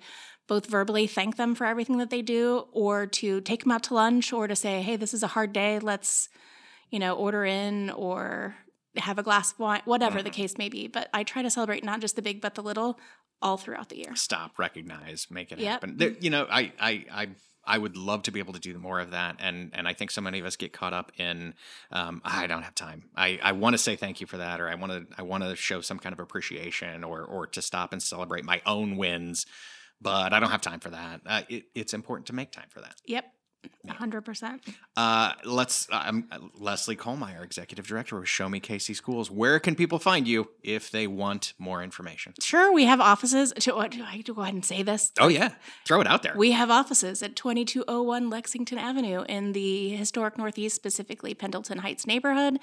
both 0.48 0.66
verbally 0.68 1.08
thank 1.08 1.36
them 1.36 1.56
for 1.56 1.66
everything 1.66 1.98
that 1.98 2.10
they 2.10 2.22
do 2.22 2.66
or 2.72 3.06
to 3.06 3.42
take 3.42 3.64
them 3.64 3.72
out 3.72 3.84
to 3.84 3.94
lunch 3.94 4.32
or 4.32 4.48
to 4.48 4.56
say, 4.56 4.82
hey, 4.82 4.96
this 4.96 5.14
is 5.14 5.24
a 5.24 5.28
hard 5.28 5.54
day. 5.54 5.80
Let's, 5.80 6.30
you 6.90 7.00
know, 7.00 7.16
order 7.16 7.44
in 7.46 7.90
or 7.90 8.56
have 8.96 9.20
a 9.20 9.24
glass 9.24 9.52
of 9.52 9.60
wine, 9.60 9.82
whatever 9.86 10.24
the 10.24 10.30
case 10.30 10.58
may 10.58 10.70
be. 10.70 10.88
But 10.88 11.10
I 11.14 11.24
try 11.24 11.42
to 11.42 11.50
celebrate 11.50 11.84
not 11.84 12.00
just 12.00 12.16
the 12.16 12.22
big, 12.22 12.42
but 12.42 12.56
the 12.56 12.64
little 12.64 13.00
all 13.42 13.58
throughout 13.58 13.90
the 13.90 13.98
year. 13.98 14.16
Stop, 14.16 14.58
recognize, 14.58 15.28
make 15.30 15.52
it 15.52 15.60
Yep. 15.60 15.70
happen. 15.70 15.98
There, 15.98 16.12
you 16.20 16.30
know, 16.30 16.48
I, 16.50 16.72
I, 16.80 17.06
I, 17.12 17.28
I 17.70 17.78
would 17.78 17.98
love 17.98 18.24
to 18.24 18.32
be 18.32 18.40
able 18.40 18.54
to 18.54 18.60
do 18.60 18.78
more 18.80 19.02
of 19.02 19.12
that, 19.12 19.36
and 19.40 19.72
and 19.74 19.90
I 19.90 19.94
think 19.94 20.10
so 20.10 20.22
many 20.22 20.40
of 20.40 20.46
us 20.46 20.56
get 20.56 20.72
caught 20.72 20.94
up 20.94 21.12
in, 21.18 21.54
um, 21.92 22.22
I 22.24 22.48
don't 22.48 22.64
have 22.64 22.74
time. 22.74 23.10
I, 23.14 23.40
I 23.44 23.52
want 23.52 23.74
to 23.74 23.78
say 23.78 23.98
thank 23.98 24.22
you 24.22 24.26
for 24.26 24.38
that, 24.38 24.62
or 24.62 24.70
I 24.70 24.76
want 24.76 24.94
to 24.94 25.06
I 25.20 25.24
want 25.24 25.44
to 25.44 25.54
show 25.58 25.82
some 25.82 26.00
kind 26.00 26.14
of 26.14 26.20
appreciation, 26.20 27.04
or 27.04 27.24
or 27.26 27.46
to 27.48 27.62
stop 27.62 27.92
and 27.92 28.02
celebrate 28.02 28.46
my 28.46 28.62
own 28.66 28.96
wins, 28.96 29.46
but 30.02 30.34
I 30.34 30.40
don't 30.40 30.52
have 30.52 30.62
time 30.62 30.80
for 30.80 30.90
that. 30.90 31.22
Uh, 31.26 31.42
it, 31.50 31.66
it's 31.76 31.94
important 31.94 32.28
to 32.28 32.34
make 32.34 32.52
time 32.52 32.68
for 32.70 32.82
that. 32.82 32.96
Yep. 33.06 33.26
100%. 33.88 34.60
Uh, 34.96 35.34
let's. 35.46 35.88
I'm 35.92 36.30
Leslie 36.56 36.96
Kohlmeyer, 36.96 37.44
executive 37.44 37.88
director 37.88 38.18
of 38.18 38.28
Show 38.28 38.50
Me 38.50 38.60
KC 38.60 38.96
Schools. 38.96 39.32
Where 39.32 39.60
can 39.60 39.76
people 39.76 40.00
find 40.00 40.28
you 40.28 40.50
if 40.64 40.92
they 40.92 41.08
want 41.08 41.54
more 41.58 41.84
information? 41.84 42.34
Sure, 42.40 42.72
we 42.72 42.86
have 42.86 43.00
offices. 43.00 43.54
To, 43.60 43.76
what, 43.76 43.92
do 43.92 44.04
I 44.04 44.22
go 44.22 44.42
ahead 44.42 44.54
and 44.54 44.66
say 44.66 44.84
this? 44.84 45.12
Oh 45.20 45.28
yeah, 45.28 45.54
throw 45.86 46.02
it 46.02 46.08
out 46.08 46.24
there. 46.24 46.34
We 46.36 46.52
have 46.52 46.70
offices 46.70 47.24
at 47.24 47.36
2201 47.36 48.30
Lexington 48.30 48.78
Avenue 48.78 49.24
in 49.28 49.54
the 49.54 49.90
historic 49.90 50.38
Northeast, 50.38 50.76
specifically 50.76 51.34
Pendleton 51.34 51.80
Heights 51.80 52.08
neighborhood. 52.08 52.60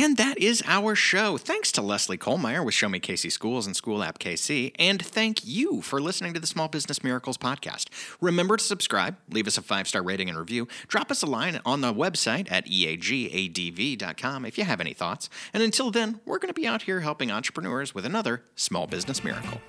And 0.01 0.15
that 0.15 0.37
is 0.37 0.63
our 0.65 0.95
show. 0.95 1.37
Thanks 1.37 1.73
to 1.73 1.81
Leslie 1.81 2.17
Kohlmeyer 2.17 2.63
with 2.63 2.73
Show 2.73 2.87
Me 2.87 3.01
KC 3.01 3.29
Schools 3.29 3.67
and 3.67 3.75
School 3.75 4.01
App 4.01 4.17
KC. 4.17 4.71
And 4.79 5.05
thank 5.05 5.45
you 5.45 5.81
for 5.81 5.99
listening 5.99 6.33
to 6.35 6.39
the 6.39 6.47
Small 6.47 6.69
Business 6.69 7.03
Miracles 7.03 7.37
podcast. 7.37 7.87
Remember 8.21 8.55
to 8.55 8.63
subscribe, 8.63 9.17
leave 9.29 9.45
us 9.45 9.57
a 9.57 9.61
five 9.61 9.89
star 9.89 10.01
rating 10.01 10.29
and 10.29 10.37
review, 10.37 10.69
drop 10.87 11.11
us 11.11 11.21
a 11.21 11.25
line 11.25 11.59
on 11.65 11.81
the 11.81 11.93
website 11.93 12.49
at 12.49 12.65
eagadv.com 12.65 14.45
if 14.45 14.57
you 14.57 14.63
have 14.63 14.79
any 14.79 14.93
thoughts. 14.93 15.29
And 15.53 15.61
until 15.61 15.91
then, 15.91 16.21
we're 16.23 16.39
going 16.39 16.47
to 16.47 16.53
be 16.53 16.65
out 16.65 16.83
here 16.83 17.01
helping 17.01 17.29
entrepreneurs 17.29 17.93
with 17.93 18.05
another 18.05 18.45
Small 18.55 18.87
Business 18.87 19.21
Miracle. 19.21 19.59